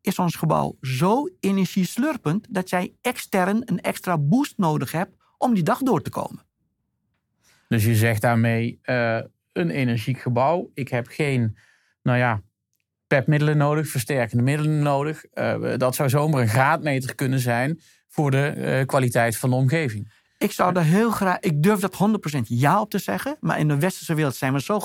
is 0.00 0.18
ons 0.18 0.34
gebouw 0.36 0.76
zo 0.80 1.28
energieslurpend 1.40 2.46
dat 2.50 2.70
jij 2.70 2.94
extern 3.00 3.62
een 3.64 3.80
extra 3.80 4.18
boost 4.18 4.54
nodig 4.56 4.92
hebt 4.92 5.16
om 5.38 5.54
die 5.54 5.62
dag 5.62 5.78
door 5.78 6.02
te 6.02 6.10
komen. 6.10 6.44
Dus 7.68 7.84
je 7.84 7.94
zegt 7.94 8.20
daarmee 8.20 8.80
uh, 8.84 9.20
een 9.52 9.70
energiek 9.70 10.20
gebouw. 10.20 10.70
Ik 10.74 10.88
heb 10.88 11.06
geen, 11.06 11.56
nou 12.02 12.18
ja, 12.18 12.42
pepmiddelen 13.06 13.56
nodig, 13.56 13.88
versterkende 13.88 14.42
middelen 14.42 14.82
nodig. 14.82 15.24
Uh, 15.34 15.76
dat 15.76 15.94
zou 15.94 16.08
zomaar 16.08 16.40
een 16.40 16.48
graadmeter 16.48 17.14
kunnen 17.14 17.40
zijn 17.40 17.80
voor 18.08 18.30
de 18.30 18.54
uh, 18.56 18.86
kwaliteit 18.86 19.36
van 19.36 19.50
de 19.50 19.56
omgeving. 19.56 20.19
Ik 20.40 20.52
zou 20.52 20.72
daar 20.72 20.84
heel 20.84 21.10
graag, 21.10 21.38
ik 21.38 21.62
durf 21.62 21.80
dat 21.80 21.96
100% 22.36 22.40
ja 22.42 22.80
op 22.80 22.90
te 22.90 22.98
zeggen, 22.98 23.36
maar 23.40 23.58
in 23.58 23.68
de 23.68 23.78
westerse 23.78 24.14
wereld 24.14 24.34
zijn 24.34 24.52
we 24.52 24.60
zo 24.60 24.80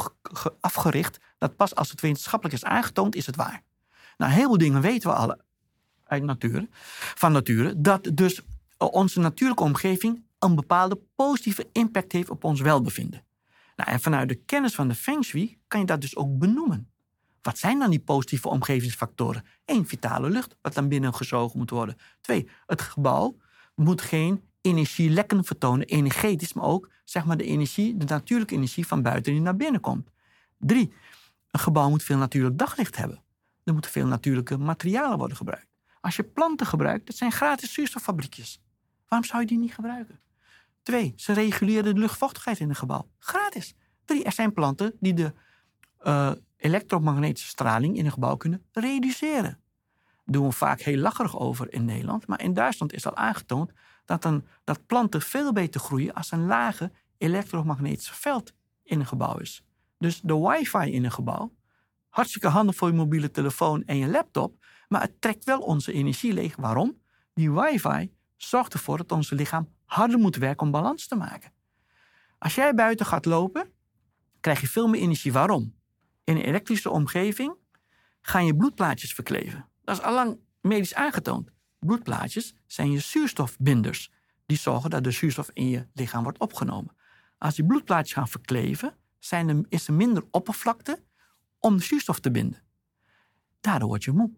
afgericht 0.60 1.18
dat 1.38 1.56
pas 1.56 1.76
als 1.76 1.90
het 1.90 2.02
wetenschappelijk 2.02 2.56
is 2.56 2.64
aangetoond, 2.64 3.16
is 3.16 3.26
het 3.26 3.36
waar. 3.36 3.62
Nou, 4.18 4.32
heel 4.32 4.48
veel 4.48 4.58
dingen 4.58 4.82
weten 4.82 5.10
we 5.10 5.16
al 5.16 5.36
uit 6.04 6.24
nature, 6.24 6.68
van 7.16 7.32
nature. 7.32 7.82
Dat 7.82 8.12
dus 8.14 8.42
onze 8.78 9.20
natuurlijke 9.20 9.64
omgeving 9.64 10.24
een 10.40 10.56
bepaalde 10.56 11.00
positieve 11.16 11.70
impact 11.72 12.12
heeft 12.12 12.30
op 12.30 12.44
ons 12.44 12.62
welbevinden. 12.62 13.24
Nou, 13.76 13.92
en 13.92 14.00
vanuit 14.00 14.30
de 14.30 14.36
kennis 14.36 14.76
van 14.76 14.88
de 14.88 14.96
Feng 14.96 15.24
Shui 15.24 15.58
kan 15.68 15.80
je 15.80 15.86
dat 15.86 16.02
dus 16.02 16.16
ook 16.16 16.38
benoemen. 16.38 16.90
Wat 17.42 17.58
zijn 17.58 17.80
dan 17.80 17.90
die 17.90 18.00
positieve 18.00 18.50
omgevingsfactoren? 18.50 19.46
Eén, 19.66 19.88
vitale 19.88 20.30
lucht, 20.30 20.56
wat 20.62 20.74
dan 20.74 20.88
binnen 20.88 21.14
gezogen 21.14 21.58
moet 21.58 21.70
worden. 21.70 21.98
Twee, 22.22 22.50
het 22.66 22.82
gebouw 22.82 23.38
moet 23.76 24.02
geen 24.02 24.42
energielekken 24.66 25.44
vertonen, 25.44 25.88
energetisch, 25.88 26.54
maar 26.54 26.66
ook 26.66 26.90
zeg 27.04 27.26
maar, 27.26 27.38
de 27.38 27.44
energie, 27.44 27.98
de 27.98 28.06
natuurlijke 28.06 28.56
energie 28.56 28.88
van 28.88 29.02
buiten 29.02 29.32
die 29.32 29.42
naar 29.42 29.56
binnen 29.56 29.82
komt. 29.82 30.10
Drie, 30.58 30.94
een 31.52 31.60
gebouw 31.60 31.90
moet 31.90 32.04
veel 32.04 32.18
natuurlijk 32.18 32.58
daglicht 32.58 32.96
hebben. 32.96 33.24
Er 33.64 33.74
moeten 33.74 33.92
veel 33.92 34.08
natuurlijke 34.08 34.58
materialen 34.58 35.18
worden 35.18 35.38
gebruikt. 35.38 35.68
Als 36.02 36.16
je 36.16 36.24
planten 36.24 36.66
gebruikt, 36.66 37.06
dat 37.06 37.16
zijn 37.16 37.32
gratis 37.32 37.74
zuurstoffabriekjes. 37.74 38.62
Waarom 39.08 39.28
zou 39.28 39.42
je 39.42 39.48
die 39.48 39.58
niet 39.58 39.74
gebruiken? 39.74 40.20
Twee, 40.84 41.14
ze 41.16 41.34
reguleren 41.34 41.94
de 41.94 42.00
luchtvochtigheid 42.00 42.60
in 42.60 42.70
een 42.70 42.76
gebouw. 42.76 43.08
Gratis. 43.20 43.76
Drie, 44.06 44.24
er 44.24 44.32
zijn 44.32 44.54
planten 44.54 44.94
die 45.00 45.14
de 45.14 45.34
uh, 46.04 46.32
elektromagnetische 46.58 47.50
straling 47.50 47.98
in 47.98 48.06
een 48.06 48.12
gebouw 48.12 48.36
kunnen 48.36 48.66
reduceren. 48.72 49.44
Daar 49.44 50.24
doen 50.26 50.48
we 50.48 50.52
vaak 50.52 50.82
heel 50.82 50.98
lacherig 50.98 51.38
over 51.40 51.74
in 51.74 51.86
Nederland. 51.86 52.28
Maar 52.28 52.42
in 52.42 52.54
Duitsland 52.54 52.94
is 52.94 53.06
al 53.06 53.16
aangetoond 53.16 53.72
dat, 54.06 54.26
een, 54.26 54.46
dat 54.64 54.86
planten 54.86 55.22
veel 55.22 55.54
beter 55.54 55.82
groeien 55.82 56.14
als 56.14 56.32
een 56.32 56.46
lage 56.46 56.92
elektromagnetisch 57.18 58.10
veld 58.10 58.54
in 58.84 59.00
een 59.00 59.06
gebouw 59.06 59.38
is. 59.38 59.64
Dus 59.98 60.22
de 60.22 60.40
wifi 60.40 60.92
in 60.92 61.04
een 61.04 61.12
gebouw 61.12 61.52
Hartstikke 62.16 62.48
handig 62.48 62.76
voor 62.76 62.88
je 62.88 62.94
mobiele 62.94 63.32
telefoon 63.32 63.84
en 63.86 63.98
je 63.98 64.08
laptop. 64.08 64.66
Maar 64.88 65.02
het 65.02 65.22
trekt 65.22 65.44
wel 65.44 65.60
onze 65.60 65.94
energie 65.94 66.34
leeg. 66.34 66.56
Waarom? 66.56 67.02
Die 67.34 67.52
wifi 67.52 68.12
zorgt 68.36 68.74
ervoor 68.74 68.98
dat 68.98 69.12
ons 69.12 69.30
lichaam 69.30 69.70
harder 69.86 70.20
moet 70.20 70.36
werken 70.36 70.66
om 70.66 70.72
balans 70.72 71.08
te 71.08 71.16
maken. 71.16 71.52
Als 72.38 72.56
jij 72.56 72.74
buiten 72.74 73.06
gaat 73.06 73.26
lopen, 73.26 73.72
krijg 74.40 74.62
je 74.62 74.68
veel 74.68 74.88
meer 74.88 75.02
energie. 75.02 75.32
Waarom? 75.32 75.76
In 76.24 76.36
een 76.36 76.44
elektrische 76.44 76.90
omgeving 76.90 77.56
gaan 78.22 78.46
je 78.46 78.56
bloedplaatjes 78.56 79.14
verkleven. 79.14 79.70
Dat 79.84 79.98
is 79.98 80.04
allang 80.04 80.40
medisch 80.62 80.94
aangetoond. 80.94 81.52
Bloedplaatjes 81.86 82.54
zijn 82.68 82.92
je 82.92 83.00
zuurstofbinders. 83.00 84.12
Die 84.46 84.58
zorgen 84.58 84.90
dat 84.90 85.04
de 85.04 85.12
zuurstof 85.12 85.50
in 85.54 85.70
je 85.70 85.88
lichaam 85.94 86.24
wordt 86.24 86.40
opgenomen. 86.40 86.96
Als 87.38 87.56
die 87.56 87.66
bloedplaatjes 87.66 88.14
gaan 88.14 88.28
verkleven, 88.28 88.96
zijn 89.20 89.50
er, 89.50 89.66
is 89.70 89.88
er 89.88 89.94
minder 89.94 90.24
oppervlakte 90.32 91.04
om 91.60 91.80
zuurstof 91.80 92.20
te 92.20 92.32
binden. 92.32 92.62
Daardoor 93.62 93.88
word 93.88 94.04
je 94.04 94.12
moe. 94.12 94.30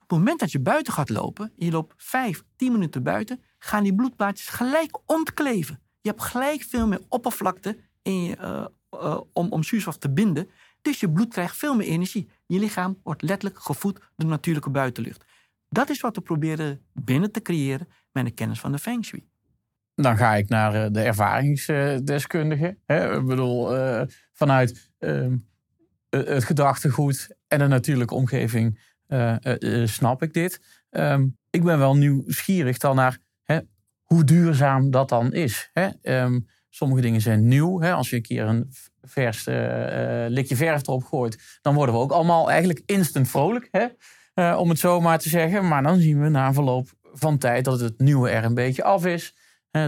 Op 0.00 0.12
het 0.12 0.18
moment 0.18 0.40
dat 0.40 0.52
je 0.52 0.60
buiten 0.60 0.92
gaat 0.92 1.08
lopen, 1.08 1.52
je 1.56 1.70
loopt 1.70 1.94
5, 1.96 2.42
10 2.56 2.72
minuten 2.72 3.02
buiten, 3.02 3.42
gaan 3.58 3.82
die 3.82 3.94
bloedplaatjes 3.94 4.48
gelijk 4.48 4.98
ontkleven. 5.06 5.80
Je 6.00 6.08
hebt 6.08 6.22
gelijk 6.22 6.62
veel 6.62 6.86
meer 6.86 7.00
oppervlakte 7.08 7.78
in 8.02 8.22
je, 8.22 8.36
uh, 8.36 8.66
uh, 9.02 9.20
om, 9.32 9.48
om 9.52 9.62
zuurstof 9.62 9.96
te 9.96 10.10
binden. 10.10 10.48
Dus 10.82 11.00
je 11.00 11.10
bloed 11.10 11.28
krijgt 11.28 11.56
veel 11.56 11.76
meer 11.76 11.86
energie. 11.86 12.28
Je 12.46 12.58
lichaam 12.58 13.00
wordt 13.02 13.22
letterlijk 13.22 13.60
gevoed 13.60 14.00
door 14.16 14.28
natuurlijke 14.28 14.70
buitenlucht. 14.70 15.24
Dat 15.76 15.90
is 15.90 16.00
wat 16.00 16.16
we 16.16 16.22
proberen 16.22 16.80
binnen 16.92 17.32
te 17.32 17.42
creëren 17.42 17.88
met 18.12 18.24
de 18.24 18.30
kennis 18.30 18.60
van 18.60 18.72
de 18.72 18.78
Feng 18.78 19.04
Shui. 19.04 19.28
Dan 19.94 20.16
ga 20.16 20.34
ik 20.34 20.48
naar 20.48 20.74
eh, 20.74 20.90
de 20.90 21.00
ervaringsdeskundige. 21.00 22.66
Ik 22.86 23.26
bedoel, 23.26 23.76
vanuit 24.32 24.90
ehm, 24.98 25.36
het 26.10 26.44
gedachtegoed 26.44 27.36
en 27.48 27.58
de 27.58 27.66
natuurlijke 27.66 28.14
omgeving 28.14 28.80
snap 29.84 30.22
ik 30.22 30.32
dit. 30.32 30.60
Ehm, 30.90 31.26
ik 31.50 31.64
ben 31.64 31.78
wel 31.78 31.96
nieuwsgierig 31.96 32.78
dan 32.78 32.96
naar 32.96 33.18
hoe 34.02 34.24
duurzaam 34.24 34.90
dat 34.90 35.08
dan 35.08 35.32
is. 35.32 35.70
Ehm, 36.02 36.40
sommige 36.68 37.00
dingen 37.00 37.20
zijn 37.20 37.48
nieuw. 37.48 37.84
Als 37.84 38.10
je 38.10 38.16
een 38.16 38.22
keer 38.22 38.44
een 38.44 38.72
vers 39.02 39.44
likje 40.28 40.56
verf 40.56 40.86
erop 40.86 41.04
gooit, 41.04 41.58
dan 41.62 41.74
worden 41.74 41.94
we 41.94 42.00
ook 42.00 42.12
allemaal 42.12 42.50
eigenlijk 42.50 42.82
instant 42.86 43.28
vrolijk. 43.28 43.94
Uh, 44.38 44.56
om 44.58 44.68
het 44.68 44.78
zo 44.78 45.00
maar 45.00 45.18
te 45.18 45.28
zeggen. 45.28 45.68
Maar 45.68 45.82
dan 45.82 46.00
zien 46.00 46.20
we 46.20 46.28
na 46.28 46.52
verloop 46.52 46.88
van 47.12 47.38
tijd 47.38 47.64
dat 47.64 47.80
het 47.80 47.98
nieuwe 47.98 48.30
er 48.30 48.44
een 48.44 48.54
beetje 48.54 48.84
af 48.84 49.06
is. 49.06 49.34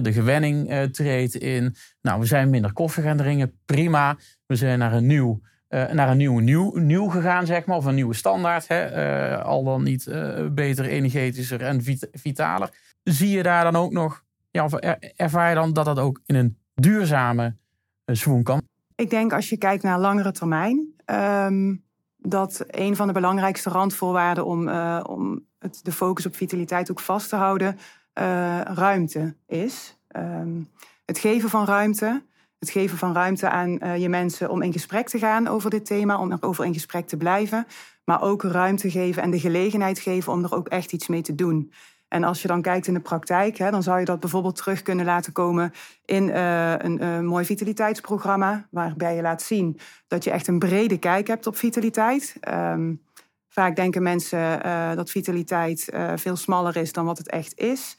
De 0.03 0.13
gewenning 0.13 0.71
uh, 0.71 0.83
treedt 0.83 1.35
in. 1.35 1.75
Nou, 2.01 2.21
we 2.21 2.27
zijn 2.27 2.51
minder 2.51 2.73
koffie 2.73 3.03
gaan 3.03 3.17
drinken. 3.17 3.59
Prima. 3.65 4.17
We 4.47 4.57
zijn 4.57 4.79
naar 4.79 4.93
een 4.93 5.07
nieuw, 5.07 5.41
naar 5.69 6.11
een 6.11 6.17
nieuw, 6.17 6.39
nieuw, 6.39 6.77
nieuw 6.77 7.09
gegaan, 7.09 7.47
zeg 7.47 7.67
maar. 7.67 7.77
Of 7.77 7.85
een 7.85 7.95
nieuwe 7.95 8.15
standaard. 8.15 8.69
Hè? 8.69 9.43
al 9.43 9.65
dan 9.65 9.83
niet 9.83 10.05
beter, 10.53 10.85
energetischer 10.85 11.63
en 11.63 11.83
vit 11.83 12.09
vitaler. 12.13 12.71
Zie 13.03 13.31
je 13.31 13.43
daar 13.43 13.65
dan 13.65 13.77
ook 13.77 13.93
nog, 13.93 14.25
ja, 14.51 14.65
of 14.65 14.75
ervaar 15.17 15.49
je 15.49 15.55
dan 15.55 15.73
dat 15.73 15.85
dat 15.85 15.99
ook 15.99 16.21
in 16.27 16.35
een 16.35 16.59
duurzame 16.75 17.57
zwoen 18.05 18.43
kan? 18.43 18.63
Ik 18.95 19.11
denk 19.11 19.33
als 19.33 19.49
je 19.49 19.59
kijkt 19.59 19.83
naar 19.83 19.99
langere 19.99 20.33
termijn, 20.33 20.95
um, 21.07 21.85
dat 22.19 22.65
een 22.67 22.97
van 22.97 23.07
de 23.07 23.13
belangrijkste 23.13 23.71
randvoorwaarden 23.71 24.45
om, 24.45 24.69
uh, 24.69 25.01
om 25.07 25.47
het, 25.59 25.81
de 25.83 25.93
focus 25.93 26.27
op 26.27 26.37
vitaliteit 26.37 26.91
ook 26.91 27.01
vast 27.01 27.29
te 27.29 27.37
houden, 27.37 27.79
uh, 28.19 28.61
ruimte 28.61 29.35
is. 29.47 29.97
Um, 30.17 30.69
het 31.05 31.19
geven 31.19 31.51
van 31.51 31.65
ruimte. 31.65 32.23
Het 32.59 32.71
geven 32.71 32.99
van 32.99 33.13
ruimte 33.13 33.51
aan 33.51 33.79
uh, 33.83 33.97
je 33.97 34.09
mensen 34.09 34.51
om 34.51 34.63
in 34.63 34.73
gesprek 34.73 35.09
te 35.09 35.19
gaan 35.19 35.47
over 35.47 35.71
dit 35.71 35.87
thema, 35.87 36.19
om 36.19 36.33
erover 36.33 36.65
in 36.65 36.73
gesprek 36.73 37.09
te 37.09 37.17
blijven. 37.17 37.67
Maar 38.05 38.23
ook 38.23 38.43
ruimte 38.43 38.91
geven 38.91 39.23
en 39.23 39.31
de 39.31 39.41
gelegenheid 39.41 39.99
geven 39.99 40.33
om 40.33 40.45
er 40.45 40.55
ook 40.55 40.69
echt 40.69 40.93
iets 40.93 41.07
mee 41.07 41.23
te 41.23 41.35
doen. 41.35 41.73
En 42.09 42.25
als 42.25 42.43
je 42.43 42.49
dan 42.49 42.63
kijkt 42.63 42.87
in 42.87 42.95
de 42.95 43.01
praktijk, 43.01 43.57
hè, 43.59 43.71
dan 43.71 43.83
zou 43.83 43.99
je 43.99 44.05
dat 44.05 44.21
bijvoorbeeld 44.21 44.57
terug 44.57 44.83
kunnen 44.83 45.05
laten 45.05 45.33
komen 45.33 45.73
in 46.05 46.29
uh, 46.29 46.75
een 46.79 47.27
mooi 47.27 47.45
vitaliteitsprogramma, 47.45 48.67
waarbij 48.71 49.17
je 49.17 49.23
laat 49.23 49.43
zien 49.43 49.79
dat 50.07 50.25
je 50.25 50.31
echt 50.31 50.47
een 50.47 50.59
brede 50.59 50.99
kijk 50.99 51.27
hebt 51.27 51.47
op 51.47 51.57
vitaliteit. 51.57 52.37
Um, 52.49 53.03
vaak 53.49 53.77
denken 53.77 54.03
mensen 54.03 54.67
uh, 54.67 54.95
dat 54.95 55.11
vitaliteit 55.11 55.93
veel 56.15 56.37
smaller 56.37 56.77
is 56.77 56.93
dan 56.93 57.05
wat 57.05 57.19
het 57.19 57.31
echt 57.31 57.59
is. 57.59 57.97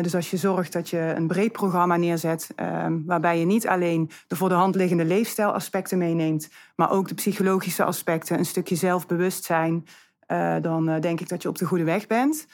dus 0.00 0.14
als 0.14 0.30
je 0.30 0.36
zorgt 0.36 0.72
dat 0.72 0.90
je 0.90 1.12
een 1.16 1.26
breed 1.26 1.52
programma 1.52 1.96
neerzet, 1.96 2.48
um, 2.56 3.02
waarbij 3.06 3.38
je 3.38 3.46
niet 3.46 3.68
alleen 3.68 4.10
de 4.26 4.36
voor 4.36 4.48
de 4.48 4.54
hand 4.54 4.74
liggende 4.74 5.04
leefstijlaspecten 5.04 5.98
meeneemt, 5.98 6.48
maar 6.76 6.90
ook 6.90 7.08
de 7.08 7.14
psychologische 7.14 7.84
aspecten, 7.84 8.38
een 8.38 8.46
stukje 8.46 8.76
zelfbewustzijn, 8.76 9.86
dan 10.60 11.00
denk 11.00 11.20
ik 11.20 11.28
dat 11.28 11.42
je 11.42 11.48
op 11.48 11.58
de 11.58 11.64
goede 11.64 11.84
weg 11.84 12.06
bent. 12.06 12.46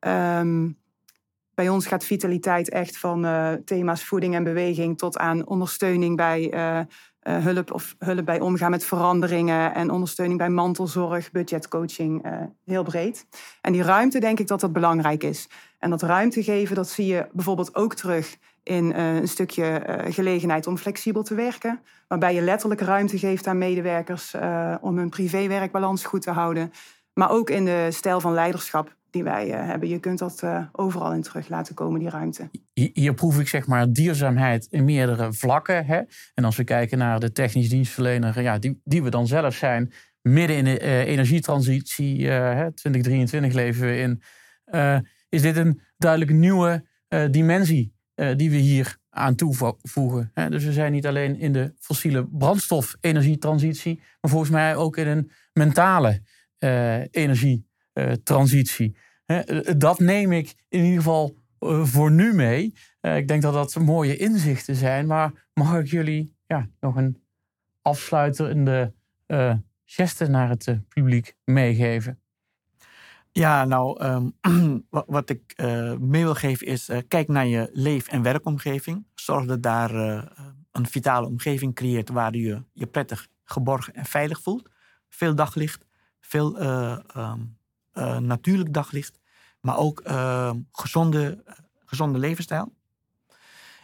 Um, 0.00 0.78
bij 1.58 1.68
ons 1.68 1.86
gaat 1.86 2.04
vitaliteit 2.04 2.68
echt 2.68 2.98
van 2.98 3.24
uh, 3.24 3.52
thema's 3.52 4.04
voeding 4.04 4.34
en 4.34 4.44
beweging 4.44 4.98
tot 4.98 5.18
aan 5.18 5.46
ondersteuning 5.46 6.16
bij 6.16 6.54
uh, 6.54 6.78
uh, 6.78 7.44
hulp 7.44 7.72
of 7.72 7.94
hulp 7.98 8.24
bij 8.24 8.40
omgaan 8.40 8.70
met 8.70 8.84
veranderingen 8.84 9.74
en 9.74 9.90
ondersteuning 9.90 10.38
bij 10.38 10.48
mantelzorg, 10.48 11.30
budgetcoaching, 11.30 12.26
heel 12.64 12.82
breed. 12.82 13.26
En 13.60 13.72
die 13.72 13.82
ruimte 13.82 14.18
denk 14.18 14.38
ik 14.38 14.46
dat 14.46 14.60
dat 14.60 14.72
belangrijk 14.72 15.22
is. 15.22 15.48
En 15.78 15.90
dat 15.90 16.02
ruimte 16.02 16.42
geven, 16.42 16.76
dat 16.76 16.88
zie 16.88 17.06
je 17.06 17.28
bijvoorbeeld 17.32 17.74
ook 17.74 17.94
terug 17.94 18.36
in 18.62 18.94
een 18.94 19.28
stukje 19.28 19.82
gelegenheid 20.08 20.66
om 20.66 20.76
flexibel 20.76 21.22
te 21.22 21.34
werken, 21.34 21.80
waarbij 22.08 22.34
je 22.34 22.40
letterlijk 22.40 22.80
ruimte 22.80 23.18
geeft 23.18 23.46
aan 23.46 23.58
medewerkers 23.58 24.34
om 24.80 24.98
hun 24.98 25.10
privéwerkbalans 25.10 26.04
goed 26.04 26.22
te 26.22 26.30
houden, 26.30 26.72
maar 27.12 27.30
ook 27.30 27.50
in 27.50 27.64
de 27.64 27.88
stijl 27.90 28.20
van 28.20 28.32
leiderschap 28.32 28.96
die 29.10 29.24
wij 29.24 29.48
uh, 29.48 29.66
hebben. 29.66 29.88
Je 29.88 29.98
kunt 29.98 30.18
dat 30.18 30.42
uh, 30.44 30.64
overal 30.72 31.12
in 31.12 31.22
terug 31.22 31.48
laten 31.48 31.74
komen, 31.74 32.00
die 32.00 32.10
ruimte. 32.10 32.50
Hier, 32.72 33.14
proef 33.14 33.40
ik 33.40 33.48
zeg 33.48 33.66
maar 33.66 33.92
duurzaamheid 33.92 34.66
in 34.70 34.84
meerdere 34.84 35.32
vlakken. 35.32 35.86
Hè? 35.86 36.00
En 36.34 36.44
als 36.44 36.56
we 36.56 36.64
kijken 36.64 36.98
naar 36.98 37.20
de 37.20 37.32
technisch 37.32 37.68
dienstverlener, 37.68 38.42
ja, 38.42 38.58
die, 38.58 38.80
die 38.84 39.02
we 39.02 39.10
dan 39.10 39.26
zelf 39.26 39.54
zijn, 39.54 39.92
midden 40.22 40.56
in 40.56 40.64
de 40.64 40.80
uh, 40.80 41.06
energietransitie, 41.06 42.16
2023 42.74 43.52
leven 43.52 43.86
we 43.86 43.96
in, 43.96 44.22
is 45.28 45.42
dit 45.42 45.56
een 45.56 45.80
duidelijk 45.96 46.32
nieuwe 46.32 46.84
dimensie 47.30 47.92
die 48.36 48.50
we 48.50 48.56
hier 48.56 48.98
aan 49.10 49.34
toevoegen. 49.34 50.30
Hè? 50.34 50.50
Dus 50.50 50.64
we 50.64 50.72
zijn 50.72 50.92
niet 50.92 51.06
alleen 51.06 51.38
in 51.38 51.52
de 51.52 51.74
fossiele 51.78 52.26
brandstof 52.26 52.96
energietransitie, 53.00 54.00
maar 54.20 54.30
volgens 54.30 54.50
mij 54.50 54.76
ook 54.76 54.96
in 54.96 55.06
een 55.06 55.30
mentale 55.52 56.22
energie 57.10 57.67
uh, 57.98 58.12
transitie. 58.12 58.96
dat 59.76 59.98
neem 59.98 60.32
ik 60.32 60.54
in 60.68 60.84
ieder 60.84 60.96
geval 60.96 61.36
uh, 61.60 61.84
voor 61.84 62.10
nu 62.10 62.34
mee. 62.34 62.74
Uh, 63.00 63.16
ik 63.16 63.28
denk 63.28 63.42
dat 63.42 63.52
dat 63.52 63.74
mooie 63.74 64.16
inzichten 64.16 64.74
zijn. 64.74 65.06
Maar 65.06 65.48
mag 65.54 65.78
ik 65.78 65.86
jullie 65.86 66.36
ja, 66.46 66.68
nog 66.80 66.96
een 66.96 67.22
afsluitende 67.82 68.94
geste 69.84 70.26
naar 70.26 70.48
het 70.48 70.80
publiek 70.88 71.36
meegeven? 71.44 72.20
Ja, 73.32 73.64
nou, 73.64 74.04
um, 74.04 74.86
wat 74.88 75.30
ik 75.30 75.62
mee 75.98 76.22
wil 76.22 76.34
geven 76.34 76.66
is: 76.66 76.90
kijk 77.08 77.28
naar 77.28 77.46
je 77.46 77.68
leef- 77.72 78.08
en 78.08 78.22
werkomgeving. 78.22 79.06
Zorg 79.14 79.46
dat 79.46 79.62
daar 79.62 79.94
een 80.72 80.86
vitale 80.86 81.26
omgeving 81.26 81.74
creëert 81.74 82.08
waar 82.08 82.36
je 82.36 82.62
je 82.72 82.86
prettig, 82.86 83.28
geborgen 83.44 83.94
en 83.94 84.04
veilig 84.04 84.42
voelt. 84.42 84.68
Veel 85.08 85.34
daglicht, 85.34 85.84
veel 86.20 86.62
um, 87.16 87.57
uh, 87.98 88.18
natuurlijk 88.18 88.72
daglicht, 88.72 89.18
maar 89.60 89.76
ook 89.76 90.02
uh, 90.06 90.50
gezonde, 90.72 91.44
gezonde 91.84 92.18
levensstijl. 92.18 92.72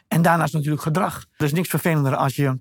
En 0.09 0.23
daarnaast 0.23 0.53
natuurlijk 0.53 0.83
gedrag. 0.83 1.27
Er 1.37 1.45
is 1.45 1.53
niks 1.53 1.69
vervelender 1.69 2.17
als 2.17 2.37
je 2.37 2.59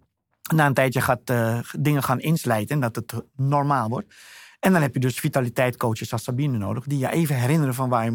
na 0.54 0.66
een 0.66 0.74
tijdje 0.74 1.02
gaat, 1.02 1.30
uh, 1.30 1.60
dingen 1.80 2.04
gaan 2.04 2.20
inslijten 2.20 2.76
en 2.76 2.82
dat 2.82 2.96
het 2.96 3.14
normaal 3.36 3.90
wordt. 3.90 4.14
En 4.60 4.72
dan 4.72 4.82
heb 4.82 4.94
je 4.94 5.00
dus 5.00 5.20
vitaliteitcoaches 5.20 6.12
als 6.12 6.24
Sabine 6.24 6.58
nodig, 6.58 6.86
die 6.86 7.00
je 7.00 7.12
even 7.12 7.36
herinneren 7.36 7.74
van 7.74 7.90
waar, 7.90 8.12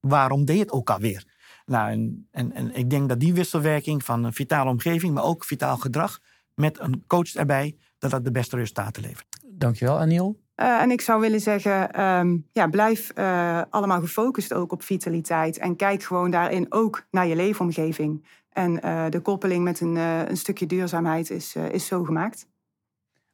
waarom 0.00 0.44
deed 0.44 0.58
het 0.58 0.70
ook 0.70 0.90
alweer. 0.90 1.24
Nou, 1.64 1.90
en, 1.90 2.28
en, 2.30 2.52
en 2.52 2.74
ik 2.74 2.90
denk 2.90 3.08
dat 3.08 3.20
die 3.20 3.34
wisselwerking 3.34 4.04
van 4.04 4.24
een 4.24 4.32
vitale 4.32 4.70
omgeving, 4.70 5.14
maar 5.14 5.24
ook 5.24 5.44
vitaal 5.44 5.76
gedrag, 5.76 6.20
met 6.54 6.80
een 6.80 7.04
coach 7.06 7.34
erbij, 7.34 7.76
dat 7.98 8.10
dat 8.10 8.24
de 8.24 8.30
beste 8.30 8.56
resultaten 8.56 9.02
levert. 9.02 9.26
Dankjewel, 9.46 9.98
Aniel. 9.98 10.45
Uh, 10.60 10.80
en 10.80 10.90
ik 10.90 11.00
zou 11.00 11.20
willen 11.20 11.40
zeggen, 11.40 12.02
um, 12.02 12.46
ja, 12.52 12.66
blijf 12.66 13.12
uh, 13.18 13.62
allemaal 13.70 14.00
gefocust 14.00 14.52
ook 14.54 14.72
op 14.72 14.82
vitaliteit. 14.82 15.58
En 15.58 15.76
kijk 15.76 16.02
gewoon 16.02 16.30
daarin 16.30 16.66
ook 16.68 17.06
naar 17.10 17.26
je 17.26 17.36
leefomgeving. 17.36 18.26
En 18.52 18.80
uh, 18.84 19.04
de 19.08 19.20
koppeling 19.20 19.64
met 19.64 19.80
een, 19.80 19.96
een 19.96 20.36
stukje 20.36 20.66
duurzaamheid 20.66 21.30
is, 21.30 21.56
is 21.70 21.86
zo 21.86 22.04
gemaakt. 22.04 22.48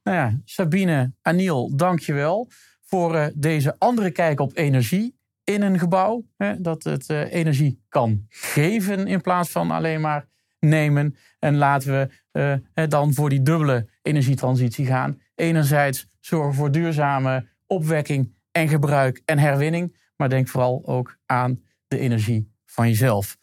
Nou 0.03 0.17
ja, 0.17 0.41
Sabine, 0.45 1.13
Aniel, 1.23 1.77
dankjewel 1.77 2.49
voor 2.85 3.31
deze 3.35 3.75
andere 3.79 4.11
kijk 4.11 4.41
op 4.41 4.57
energie 4.57 5.19
in 5.45 5.63
een 5.63 5.79
gebouw. 5.79 6.25
Hè, 6.37 6.61
dat 6.61 6.83
het 6.83 7.09
energie 7.09 7.83
kan 7.89 8.27
geven 8.29 9.07
in 9.07 9.21
plaats 9.21 9.51
van 9.51 9.71
alleen 9.71 10.01
maar 10.01 10.27
nemen. 10.61 11.17
En 11.39 11.57
laten 11.57 12.11
we 12.33 12.63
dan 12.89 13.15
voor 13.15 13.29
die 13.29 13.43
dubbele 13.43 13.89
energietransitie 14.03 14.87
gaan 14.87 15.21
enerzijds 15.35 16.11
zorgen 16.25 16.55
voor 16.55 16.71
duurzame 16.71 17.49
opwekking 17.67 18.35
en 18.51 18.69
gebruik 18.69 19.23
en 19.25 19.39
herwinning, 19.39 19.97
maar 20.17 20.29
denk 20.29 20.49
vooral 20.49 20.83
ook 20.85 21.17
aan 21.27 21.63
de 21.89 21.99
energie 21.99 22.53
van 22.67 22.89
jezelf. 22.89 23.37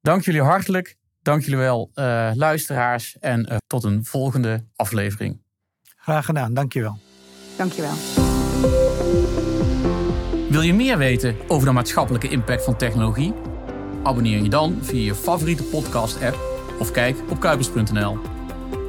Dank 0.00 0.24
jullie 0.24 0.42
hartelijk. 0.42 0.96
Dank 1.22 1.42
jullie 1.42 1.58
wel, 1.58 1.90
uh, 1.94 2.30
luisteraars. 2.34 3.18
En 3.18 3.46
uh, 3.50 3.56
tot 3.66 3.84
een 3.84 4.04
volgende 4.04 4.64
aflevering. 4.76 5.42
Graag 5.96 6.24
gedaan, 6.24 6.54
dank 6.54 6.72
je 6.72 6.80
wel. 6.80 6.98
Dank 7.56 7.72
je 7.72 7.82
wel. 7.82 7.94
Wil 10.50 10.60
je 10.60 10.74
meer 10.74 10.98
weten 10.98 11.36
over 11.48 11.66
de 11.66 11.72
maatschappelijke 11.72 12.28
impact 12.28 12.64
van 12.64 12.76
technologie? 12.76 13.34
Abonneer 14.02 14.42
je 14.42 14.48
dan 14.48 14.78
via 14.80 15.04
je 15.04 15.14
favoriete 15.14 15.62
podcast-app 15.62 16.38
of 16.78 16.90
kijk 16.90 17.16
op 17.30 17.40
kuipers.nl. 17.40 18.18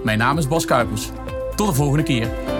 Mijn 0.03 0.17
naam 0.17 0.37
is 0.37 0.47
Bas 0.47 0.65
Kuipers. 0.65 1.09
Tot 1.55 1.67
de 1.67 1.73
volgende 1.73 2.03
keer. 2.03 2.56